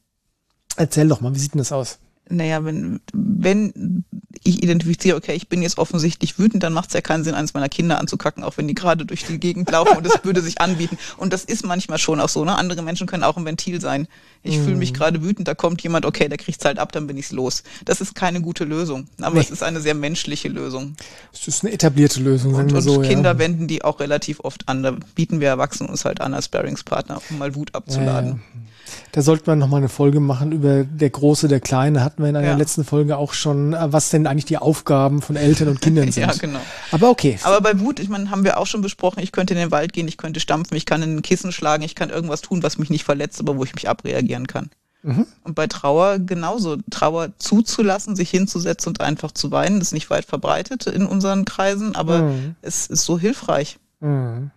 Erzähl 0.75 1.07
doch 1.07 1.21
mal, 1.21 1.33
wie 1.33 1.39
sieht 1.39 1.55
denn 1.55 1.59
das 1.59 1.71
aus? 1.71 1.97
Naja, 2.29 2.63
wenn, 2.65 2.99
wenn 3.13 4.03
ich 4.43 4.63
identifiziere, 4.63 5.17
okay, 5.17 5.33
ich 5.33 5.47
bin 5.47 5.61
jetzt 5.61 5.77
offensichtlich 5.77 6.39
wütend, 6.39 6.63
dann 6.63 6.73
macht 6.73 6.89
es 6.89 6.93
ja 6.93 7.01
keinen 7.01 7.23
Sinn, 7.23 7.33
eines 7.35 7.53
meiner 7.53 7.69
Kinder 7.69 7.99
anzukacken, 7.99 8.43
auch 8.43 8.57
wenn 8.57 8.67
die 8.67 8.75
gerade 8.75 9.05
durch 9.05 9.25
die 9.25 9.39
Gegend 9.39 9.69
laufen 9.71 9.97
und 9.97 10.05
das 10.05 10.19
würde 10.23 10.41
sich 10.41 10.59
anbieten. 10.61 10.97
Und 11.17 11.33
das 11.33 11.43
ist 11.45 11.65
manchmal 11.65 11.97
schon 11.97 12.19
auch 12.19 12.29
so, 12.29 12.45
ne? 12.45 12.57
Andere 12.57 12.81
Menschen 12.81 13.07
können 13.07 13.23
auch 13.23 13.37
ein 13.37 13.45
Ventil 13.45 13.81
sein. 13.81 14.07
Ich 14.43 14.57
mm. 14.57 14.63
fühle 14.63 14.75
mich 14.75 14.91
mhm. 14.91 14.95
gerade 14.95 15.23
wütend, 15.23 15.47
da 15.47 15.55
kommt 15.55 15.81
jemand, 15.81 16.05
okay, 16.05 16.27
der 16.27 16.37
kriegt's 16.37 16.65
halt 16.65 16.79
ab, 16.79 16.91
dann 16.91 17.07
bin 17.07 17.17
ich's 17.17 17.31
los. 17.31 17.63
Das 17.85 18.01
ist 18.01 18.15
keine 18.15 18.41
gute 18.41 18.63
Lösung, 18.63 19.07
aber 19.21 19.35
nee. 19.35 19.41
es 19.41 19.51
ist 19.51 19.63
eine 19.63 19.81
sehr 19.81 19.95
menschliche 19.95 20.49
Lösung. 20.49 20.95
Es 21.33 21.47
ist 21.47 21.63
eine 21.63 21.73
etablierte 21.73 22.19
Lösung, 22.19 22.53
sagen 22.53 22.69
und, 22.69 22.73
wir 22.73 22.81
so. 22.81 22.95
Und 22.95 23.03
Kinder 23.03 23.33
ja. 23.33 23.39
wenden 23.39 23.67
die 23.67 23.83
auch 23.83 23.99
relativ 23.99 24.39
oft 24.41 24.67
an. 24.67 24.83
Da 24.83 24.95
bieten 25.15 25.39
wir 25.39 25.47
Erwachsenen 25.47 25.89
uns 25.89 26.05
halt 26.05 26.21
an 26.21 26.33
als 26.33 26.45
Sparringspartner, 26.45 27.21
um 27.29 27.37
mal 27.37 27.55
Wut 27.55 27.73
abzuladen. 27.73 28.29
Ja, 28.29 28.35
ja. 28.35 28.67
Da 29.11 29.21
sollten 29.21 29.47
wir 29.47 29.55
nochmal 29.55 29.79
eine 29.79 29.89
Folge 29.89 30.19
machen 30.19 30.51
über 30.51 30.83
der 30.83 31.09
Große, 31.09 31.47
der 31.47 31.59
Kleine. 31.59 32.03
Hatten 32.17 32.23
wir 32.23 32.29
in 32.31 32.35
einer 32.35 32.47
ja. 32.47 32.55
letzten 32.55 32.83
Folge 32.83 33.15
auch 33.15 33.33
schon, 33.33 33.73
äh, 33.73 33.93
was 33.93 34.09
denn 34.09 34.25
eigentlich 34.25 34.45
die 34.45 34.57
Aufgaben 34.57 35.21
von 35.21 35.35
Eltern 35.35 35.67
und 35.67 35.81
Kindern 35.81 36.11
sind. 36.11 36.23
ja, 36.23 36.33
genau. 36.33 36.57
Aber 36.89 37.11
okay. 37.11 37.37
Aber 37.43 37.61
bei 37.61 37.79
Wut, 37.79 37.99
ich 37.99 38.09
meine, 38.09 38.31
haben 38.31 38.43
wir 38.43 38.57
auch 38.57 38.65
schon 38.65 38.81
besprochen, 38.81 39.21
ich 39.21 39.31
könnte 39.31 39.53
in 39.53 39.59
den 39.59 39.69
Wald 39.69 39.93
gehen, 39.93 40.07
ich 40.07 40.17
könnte 40.17 40.39
stampfen, 40.39 40.75
ich 40.75 40.87
kann 40.87 41.03
in 41.03 41.17
ein 41.17 41.21
Kissen 41.21 41.51
schlagen, 41.51 41.83
ich 41.83 41.93
kann 41.93 42.09
irgendwas 42.09 42.41
tun, 42.41 42.63
was 42.63 42.79
mich 42.79 42.89
nicht 42.89 43.03
verletzt, 43.03 43.39
aber 43.39 43.55
wo 43.55 43.63
ich 43.63 43.75
mich 43.75 43.87
abreagieren 43.87 44.47
kann. 44.47 44.71
Mhm. 45.03 45.27
Und 45.43 45.53
bei 45.53 45.67
Trauer 45.67 46.17
genauso. 46.17 46.77
Trauer 46.89 47.37
zuzulassen, 47.37 48.15
sich 48.15 48.31
hinzusetzen 48.31 48.89
und 48.89 49.01
einfach 49.01 49.31
zu 49.31 49.51
weinen, 49.51 49.79
ist 49.79 49.93
nicht 49.93 50.09
weit 50.09 50.25
verbreitet 50.25 50.87
in 50.87 51.05
unseren 51.05 51.45
Kreisen, 51.45 51.95
aber 51.95 52.23
mhm. 52.23 52.55
es 52.63 52.87
ist 52.87 53.05
so 53.05 53.19
hilfreich. 53.19 53.77
Mhm 53.99 54.49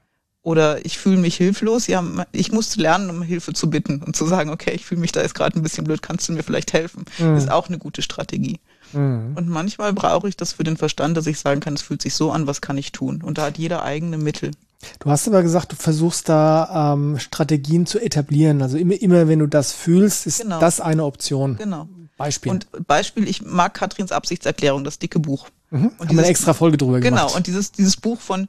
oder 0.42 0.85
ich 0.85 0.98
fühle 0.98 1.18
mich 1.18 1.37
hilflos. 1.37 1.87
Ja, 1.87 2.03
ich 2.33 2.53
musste 2.53 2.81
lernen, 2.81 3.11
um 3.11 3.22
Hilfe 3.22 3.53
zu 3.53 3.68
bitten 3.68 4.03
und 4.03 4.16
zu 4.16 4.26
sagen, 4.26 4.50
okay, 4.50 4.72
ich 4.72 4.87
fühle 4.87 5.00
mich 5.00 5.12
da 5.12 5.20
jetzt 5.20 5.35
gerade 5.35 5.59
ein 5.59 5.62
bisschen 5.62 5.85
blöd, 5.85 6.03
kannst 6.03 6.29
du 6.29 6.33
mir 6.33 6.42
vielleicht 6.42 6.72
helfen? 6.72 7.05
Mhm. 7.18 7.37
Ist 7.37 7.50
auch 7.50 7.68
eine 7.68 7.79
gute 7.79 8.03
Strategie. 8.03 8.61
Mhm. 8.92 9.33
Und 9.37 9.48
manchmal 9.48 9.92
brauche 9.92 10.29
ich 10.29 10.37
das 10.37 10.53
für 10.53 10.64
den 10.64 10.76
Verstand, 10.76 11.16
dass 11.16 11.26
ich 11.26 11.38
sagen 11.38 11.61
kann, 11.61 11.74
es 11.74 11.83
fühlt 11.83 12.03
sich 12.03 12.14
so 12.14 12.33
an, 12.33 12.46
was 12.46 12.61
kann 12.61 12.79
ich 12.79 12.92
tun? 12.92 13.22
Und 13.22 13.38
da 13.38 13.46
hat 13.46 13.59
jeder 13.59 13.83
eigene 13.83 14.16
Mittel. 14.18 14.53
Du 14.98 15.11
hast 15.11 15.29
aber 15.29 15.42
gesagt, 15.42 15.72
du 15.72 15.76
versuchst 15.76 16.29
da 16.31 16.94
ähm, 16.94 17.18
Strategien 17.18 17.85
zu 17.85 17.98
etablieren. 17.98 18.62
Also 18.62 18.79
immer, 18.79 18.94
immer 18.94 19.29
wenn 19.29 19.38
du 19.38 19.46
das 19.46 19.72
fühlst, 19.72 20.26
ist 20.26 20.40
genau. 20.40 20.59
das 20.59 20.81
eine 20.81 21.05
Option. 21.05 21.57
Genau. 21.57 21.87
Beispiel. 22.16 22.53
Und 22.53 22.66
Beispiel, 22.87 23.29
ich 23.29 23.42
mag 23.42 23.74
Katrins 23.74 24.11
Absichtserklärung, 24.11 24.85
das 24.85 24.98
dicke 24.98 25.18
Buch. 25.18 25.48
Mhm. 25.70 25.92
Haben 25.98 26.11
wir 26.11 26.18
eine 26.18 26.26
extra 26.26 26.55
Folge 26.55 26.79
drüber 26.79 27.00
genau, 27.00 27.16
gemacht. 27.16 27.26
Genau, 27.29 27.37
und 27.37 27.46
dieses, 27.46 27.72
dieses 27.72 27.96
Buch 27.96 28.20
von 28.20 28.48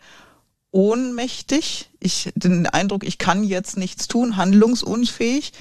ohnmächtig. 0.71 1.89
Ich 1.99 2.31
den 2.36 2.65
Eindruck, 2.67 3.03
ich 3.03 3.17
kann 3.17 3.43
jetzt 3.43 3.77
nichts 3.77 4.07
tun, 4.07 4.38
handlungsunfähig. 4.38 5.53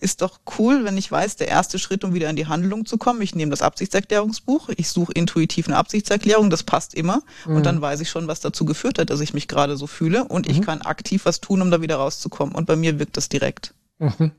Ist 0.00 0.20
doch 0.20 0.40
cool, 0.58 0.84
wenn 0.84 0.98
ich 0.98 1.10
weiß, 1.10 1.36
der 1.36 1.48
erste 1.48 1.78
Schritt, 1.78 2.04
um 2.04 2.12
wieder 2.12 2.28
in 2.28 2.36
die 2.36 2.46
Handlung 2.46 2.84
zu 2.84 2.98
kommen. 2.98 3.22
Ich 3.22 3.34
nehme 3.34 3.50
das 3.50 3.62
Absichtserklärungsbuch, 3.62 4.68
ich 4.76 4.90
suche 4.90 5.12
intuitiv 5.12 5.66
eine 5.66 5.78
Absichtserklärung, 5.78 6.50
das 6.50 6.62
passt 6.62 6.94
immer. 6.94 7.22
Mhm. 7.46 7.56
Und 7.56 7.66
dann 7.66 7.80
weiß 7.80 8.00
ich 8.00 8.10
schon, 8.10 8.28
was 8.28 8.40
dazu 8.40 8.64
geführt 8.64 8.98
hat, 8.98 9.08
dass 9.08 9.20
ich 9.20 9.32
mich 9.32 9.48
gerade 9.48 9.76
so 9.76 9.86
fühle. 9.86 10.24
Und 10.24 10.46
mhm. 10.46 10.52
ich 10.52 10.62
kann 10.62 10.82
aktiv 10.82 11.24
was 11.24 11.40
tun, 11.40 11.62
um 11.62 11.70
da 11.70 11.80
wieder 11.80 11.96
rauszukommen. 11.96 12.54
Und 12.54 12.66
bei 12.66 12.76
mir 12.76 12.98
wirkt 12.98 13.16
das 13.16 13.28
direkt. 13.28 13.72
Mhm. 13.98 14.32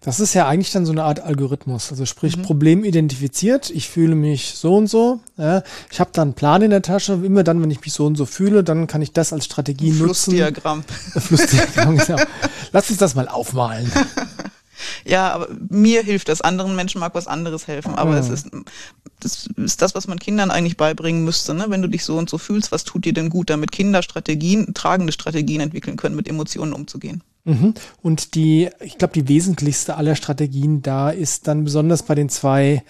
Das 0.00 0.20
ist 0.20 0.34
ja 0.34 0.46
eigentlich 0.46 0.70
dann 0.70 0.86
so 0.86 0.92
eine 0.92 1.02
Art 1.02 1.20
Algorithmus. 1.20 1.90
Also 1.90 2.06
sprich, 2.06 2.36
mhm. 2.36 2.42
Problem 2.42 2.84
identifiziert, 2.84 3.70
ich 3.70 3.88
fühle 3.88 4.14
mich 4.14 4.54
so 4.54 4.76
und 4.76 4.86
so. 4.86 5.20
Ja, 5.36 5.62
ich 5.90 5.98
habe 5.98 6.10
da 6.12 6.22
einen 6.22 6.34
Plan 6.34 6.62
in 6.62 6.70
der 6.70 6.82
Tasche. 6.82 7.14
Immer 7.14 7.42
dann, 7.42 7.60
wenn 7.60 7.70
ich 7.70 7.80
mich 7.80 7.92
so 7.92 8.06
und 8.06 8.16
so 8.16 8.24
fühle, 8.24 8.62
dann 8.62 8.86
kann 8.86 9.02
ich 9.02 9.12
das 9.12 9.32
als 9.32 9.44
Strategie 9.44 9.92
Flussdiagramm. 9.92 10.84
nutzen. 11.14 11.20
Flussdiagramm. 11.20 11.96
genau. 12.06 12.22
Lass 12.72 12.90
uns 12.90 12.98
das 12.98 13.14
mal 13.14 13.28
aufmalen. 13.28 13.90
Ja, 15.04 15.32
aber 15.32 15.48
mir 15.70 16.02
hilft 16.02 16.28
das. 16.28 16.40
Anderen 16.40 16.76
Menschen 16.76 17.00
mag 17.00 17.14
was 17.14 17.26
anderes 17.26 17.66
helfen. 17.66 17.96
Aber 17.96 18.12
mhm. 18.12 18.18
es 18.18 18.28
ist 18.28 18.46
das 19.20 19.48
ist 19.56 19.82
das, 19.82 19.94
was 19.94 20.06
man 20.06 20.18
Kindern 20.18 20.50
eigentlich 20.50 20.76
beibringen 20.76 21.24
müsste. 21.24 21.54
Ne? 21.54 21.66
Wenn 21.68 21.82
du 21.82 21.88
dich 21.88 22.04
so 22.04 22.16
und 22.16 22.30
so 22.30 22.38
fühlst, 22.38 22.70
was 22.70 22.84
tut 22.84 23.04
dir 23.04 23.12
denn 23.12 23.30
gut, 23.30 23.50
damit 23.50 23.72
Kinder 23.72 24.02
Strategien, 24.02 24.74
tragende 24.74 25.12
Strategien 25.12 25.60
entwickeln 25.60 25.96
können, 25.96 26.14
mit 26.14 26.28
Emotionen 26.28 26.72
umzugehen. 26.72 27.22
Mhm. 27.48 27.74
Und 28.02 28.34
die, 28.34 28.68
ich 28.80 28.98
glaube, 28.98 29.14
die 29.14 29.26
wesentlichste 29.26 29.96
aller 29.96 30.14
Strategien 30.14 30.82
da 30.82 31.10
ist 31.10 31.48
dann 31.48 31.64
besonders 31.64 32.02
bei 32.02 32.14
den 32.14 32.28
zwei 32.28 32.82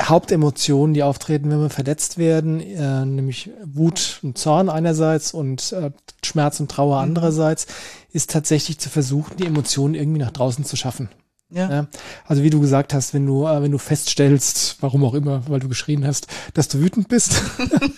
Hauptemotionen, 0.00 0.94
die 0.94 1.02
auftreten, 1.02 1.50
wenn 1.50 1.60
wir 1.60 1.68
verletzt 1.68 2.16
werden, 2.16 2.60
äh, 2.60 3.04
nämlich 3.04 3.50
Wut 3.64 4.20
und 4.22 4.38
Zorn 4.38 4.70
einerseits 4.70 5.34
und 5.34 5.72
äh, 5.72 5.90
Schmerz 6.24 6.58
und 6.60 6.70
Trauer 6.70 6.96
mhm. 6.96 7.10
andererseits, 7.10 7.66
ist 8.12 8.30
tatsächlich 8.30 8.78
zu 8.78 8.88
versuchen, 8.88 9.36
die 9.36 9.46
Emotionen 9.46 9.94
irgendwie 9.94 10.20
nach 10.20 10.32
draußen 10.32 10.64
zu 10.64 10.76
schaffen. 10.76 11.10
Ja. 11.52 11.70
ja. 11.70 11.86
Also 12.26 12.42
wie 12.42 12.50
du 12.50 12.60
gesagt 12.60 12.94
hast, 12.94 13.12
wenn 13.14 13.26
du, 13.26 13.46
äh, 13.46 13.62
wenn 13.62 13.70
du 13.70 13.78
feststellst, 13.78 14.78
warum 14.80 15.04
auch 15.04 15.14
immer, 15.14 15.42
weil 15.48 15.60
du 15.60 15.68
geschrien 15.68 16.06
hast, 16.06 16.26
dass 16.54 16.68
du 16.68 16.80
wütend 16.80 17.08
bist. 17.08 17.42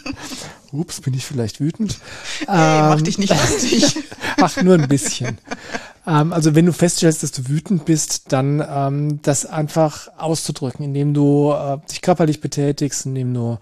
Ups, 0.72 1.00
bin 1.00 1.14
ich 1.14 1.24
vielleicht 1.24 1.60
wütend? 1.60 1.98
Hey, 2.46 2.80
ähm, 2.80 2.88
mach 2.88 3.00
dich 3.00 3.18
nicht 3.18 3.30
lustig. 3.30 3.96
Ach, 4.40 4.60
nur 4.60 4.74
ein 4.74 4.88
bisschen. 4.88 5.38
ähm, 6.06 6.32
also 6.32 6.56
wenn 6.56 6.66
du 6.66 6.72
feststellst, 6.72 7.22
dass 7.22 7.30
du 7.30 7.48
wütend 7.48 7.84
bist, 7.84 8.32
dann 8.32 8.64
ähm, 8.68 9.20
das 9.22 9.46
einfach 9.46 10.08
auszudrücken, 10.18 10.84
indem 10.84 11.14
du 11.14 11.52
äh, 11.52 11.78
dich 11.88 12.02
körperlich 12.02 12.40
betätigst, 12.40 13.06
indem 13.06 13.32
du 13.34 13.58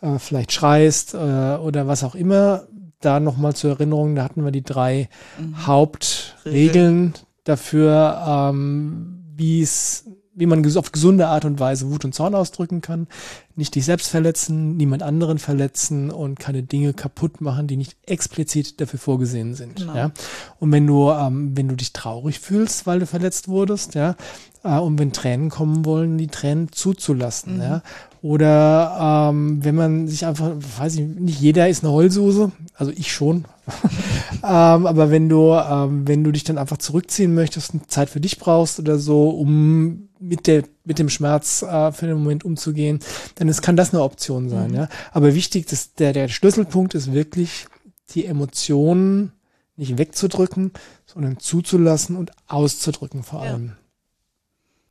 äh, 0.00 0.18
vielleicht 0.20 0.52
schreist 0.52 1.14
äh, 1.14 1.16
oder 1.16 1.88
was 1.88 2.04
auch 2.04 2.14
immer. 2.14 2.64
Da 3.00 3.18
nochmal 3.18 3.54
zur 3.54 3.72
Erinnerung, 3.72 4.14
da 4.14 4.22
hatten 4.22 4.44
wir 4.44 4.52
die 4.52 4.62
drei 4.62 5.08
mhm. 5.38 5.66
Hauptregeln 5.66 7.14
dafür, 7.44 8.22
ähm, 8.26 9.13
wie 9.36 9.62
es 9.62 10.04
wie 10.34 10.46
man 10.46 10.76
auf 10.76 10.92
gesunde 10.92 11.28
Art 11.28 11.44
und 11.44 11.60
Weise 11.60 11.90
Wut 11.90 12.04
und 12.04 12.14
Zorn 12.14 12.34
ausdrücken 12.34 12.80
kann, 12.80 13.06
nicht 13.54 13.74
dich 13.74 13.84
selbst 13.84 14.08
verletzen, 14.08 14.76
niemand 14.76 15.02
anderen 15.02 15.38
verletzen 15.38 16.10
und 16.10 16.40
keine 16.40 16.64
Dinge 16.64 16.92
kaputt 16.92 17.40
machen, 17.40 17.68
die 17.68 17.76
nicht 17.76 17.96
explizit 18.06 18.80
dafür 18.80 18.98
vorgesehen 18.98 19.54
sind. 19.54 19.76
Genau. 19.76 19.94
Ja? 19.94 20.10
Und 20.58 20.72
wenn 20.72 20.86
du, 20.86 21.10
ähm, 21.10 21.56
wenn 21.56 21.68
du 21.68 21.76
dich 21.76 21.92
traurig 21.92 22.40
fühlst, 22.40 22.86
weil 22.86 22.98
du 22.98 23.06
verletzt 23.06 23.48
wurdest, 23.48 23.94
ja, 23.94 24.16
äh, 24.64 24.78
und 24.78 24.98
wenn 24.98 25.12
Tränen 25.12 25.50
kommen 25.50 25.84
wollen, 25.84 26.18
die 26.18 26.26
Tränen 26.26 26.72
zuzulassen, 26.72 27.56
mhm. 27.56 27.62
ja. 27.62 27.82
Oder 28.24 29.28
ähm, 29.28 29.62
wenn 29.62 29.74
man 29.74 30.08
sich 30.08 30.24
einfach, 30.24 30.52
weiß 30.78 30.94
ich 30.94 31.02
nicht, 31.02 31.42
jeder 31.42 31.68
ist 31.68 31.84
eine 31.84 31.92
Heulsuse, 31.92 32.52
also 32.74 32.90
ich 32.90 33.12
schon. 33.12 33.44
ähm, 34.42 34.86
aber 34.86 35.10
wenn 35.10 35.28
du, 35.28 35.52
ähm, 35.52 36.08
wenn 36.08 36.24
du 36.24 36.32
dich 36.32 36.42
dann 36.42 36.56
einfach 36.56 36.78
zurückziehen 36.78 37.34
möchtest 37.34 37.74
und 37.74 37.90
Zeit 37.90 38.08
für 38.08 38.22
dich 38.22 38.38
brauchst 38.38 38.78
oder 38.78 38.98
so, 38.98 39.28
um 39.28 40.08
mit 40.18 40.46
der 40.46 40.64
mit 40.86 40.98
dem 40.98 41.10
Schmerz 41.10 41.60
äh, 41.60 41.92
für 41.92 42.06
den 42.06 42.16
Moment 42.16 42.46
umzugehen, 42.46 43.00
dann 43.34 43.48
ist, 43.48 43.60
kann 43.60 43.76
das 43.76 43.92
eine 43.92 44.02
Option 44.02 44.48
sein. 44.48 44.70
Mhm. 44.70 44.76
Ja? 44.76 44.88
Aber 45.12 45.34
wichtig, 45.34 45.66
dass 45.66 45.92
der 45.92 46.14
der 46.14 46.28
Schlüsselpunkt 46.28 46.94
ist 46.94 47.12
wirklich 47.12 47.66
die 48.14 48.24
Emotionen 48.24 49.32
nicht 49.76 49.98
wegzudrücken, 49.98 50.72
sondern 51.04 51.40
zuzulassen 51.40 52.16
und 52.16 52.30
auszudrücken 52.46 53.22
vor 53.22 53.42
allem. 53.42 53.66
Ja. 53.66 53.83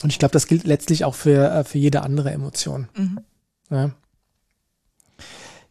Und 0.04 0.12
ich 0.12 0.20
glaube, 0.20 0.34
das 0.34 0.48
gilt 0.48 0.66
letztlich 0.66 1.06
auch 1.06 1.16
für, 1.16 1.50
äh, 1.50 1.64
für 1.64 1.78
jede 1.78 2.04
andere 2.04 2.32
Emotion. 2.32 2.90
Mhm. 2.96 3.20
Ja. 3.70 3.92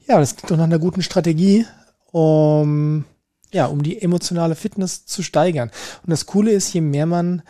ja, 0.08 0.18
das 0.18 0.34
klingt 0.34 0.50
doch 0.50 0.56
nach 0.56 0.64
einer 0.64 0.78
guten 0.78 1.02
Strategie, 1.02 1.66
um, 2.10 3.04
ja, 3.52 3.66
um 3.66 3.82
die 3.82 4.00
emotionale 4.00 4.54
Fitness 4.56 5.04
zu 5.04 5.22
steigern. 5.22 5.70
Und 6.02 6.10
das 6.10 6.26
Coole 6.26 6.50
ist, 6.50 6.72
je 6.72 6.80
mehr 6.80 7.06
man 7.06 7.42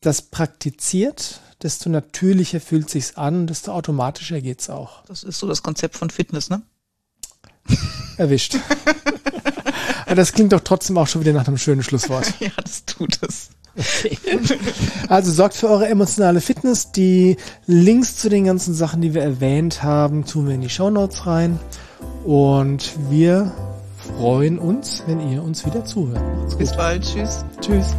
das 0.00 0.22
praktiziert, 0.22 1.40
desto 1.62 1.88
natürlicher 1.88 2.60
fühlt 2.60 2.90
sich's 2.90 3.16
an, 3.16 3.46
desto 3.46 3.72
automatischer 3.72 4.40
geht's 4.40 4.70
auch. 4.70 5.04
Das 5.06 5.24
ist 5.24 5.38
so 5.38 5.48
das 5.48 5.62
Konzept 5.62 5.96
von 5.96 6.10
Fitness, 6.10 6.50
ne? 6.50 6.62
Erwischt. 8.18 8.56
Aber 10.06 10.14
das 10.14 10.32
klingt 10.32 10.52
doch 10.52 10.60
trotzdem 10.60 10.96
auch 10.98 11.08
schon 11.08 11.22
wieder 11.22 11.32
nach 11.32 11.48
einem 11.48 11.58
schönen 11.58 11.82
Schlusswort. 11.82 12.34
ja, 12.40 12.50
das 12.62 12.84
tut 12.84 13.18
es. 13.22 13.50
Okay. 13.78 14.18
Also 15.08 15.32
sorgt 15.32 15.54
für 15.54 15.68
eure 15.68 15.88
emotionale 15.88 16.40
Fitness. 16.40 16.92
Die 16.92 17.36
Links 17.66 18.16
zu 18.16 18.28
den 18.28 18.44
ganzen 18.44 18.74
Sachen, 18.74 19.00
die 19.00 19.14
wir 19.14 19.22
erwähnt 19.22 19.82
haben, 19.82 20.26
tun 20.26 20.46
wir 20.48 20.54
in 20.54 20.60
die 20.60 20.68
Show 20.68 20.90
Notes 20.90 21.26
rein. 21.26 21.58
Und 22.24 22.92
wir 23.08 23.52
freuen 24.18 24.58
uns, 24.58 25.02
wenn 25.06 25.20
ihr 25.30 25.42
uns 25.42 25.64
wieder 25.64 25.84
zuhört. 25.84 26.22
Bis 26.58 26.76
bald. 26.76 27.04
Tschüss. 27.04 27.44
Tschüss. 27.60 27.94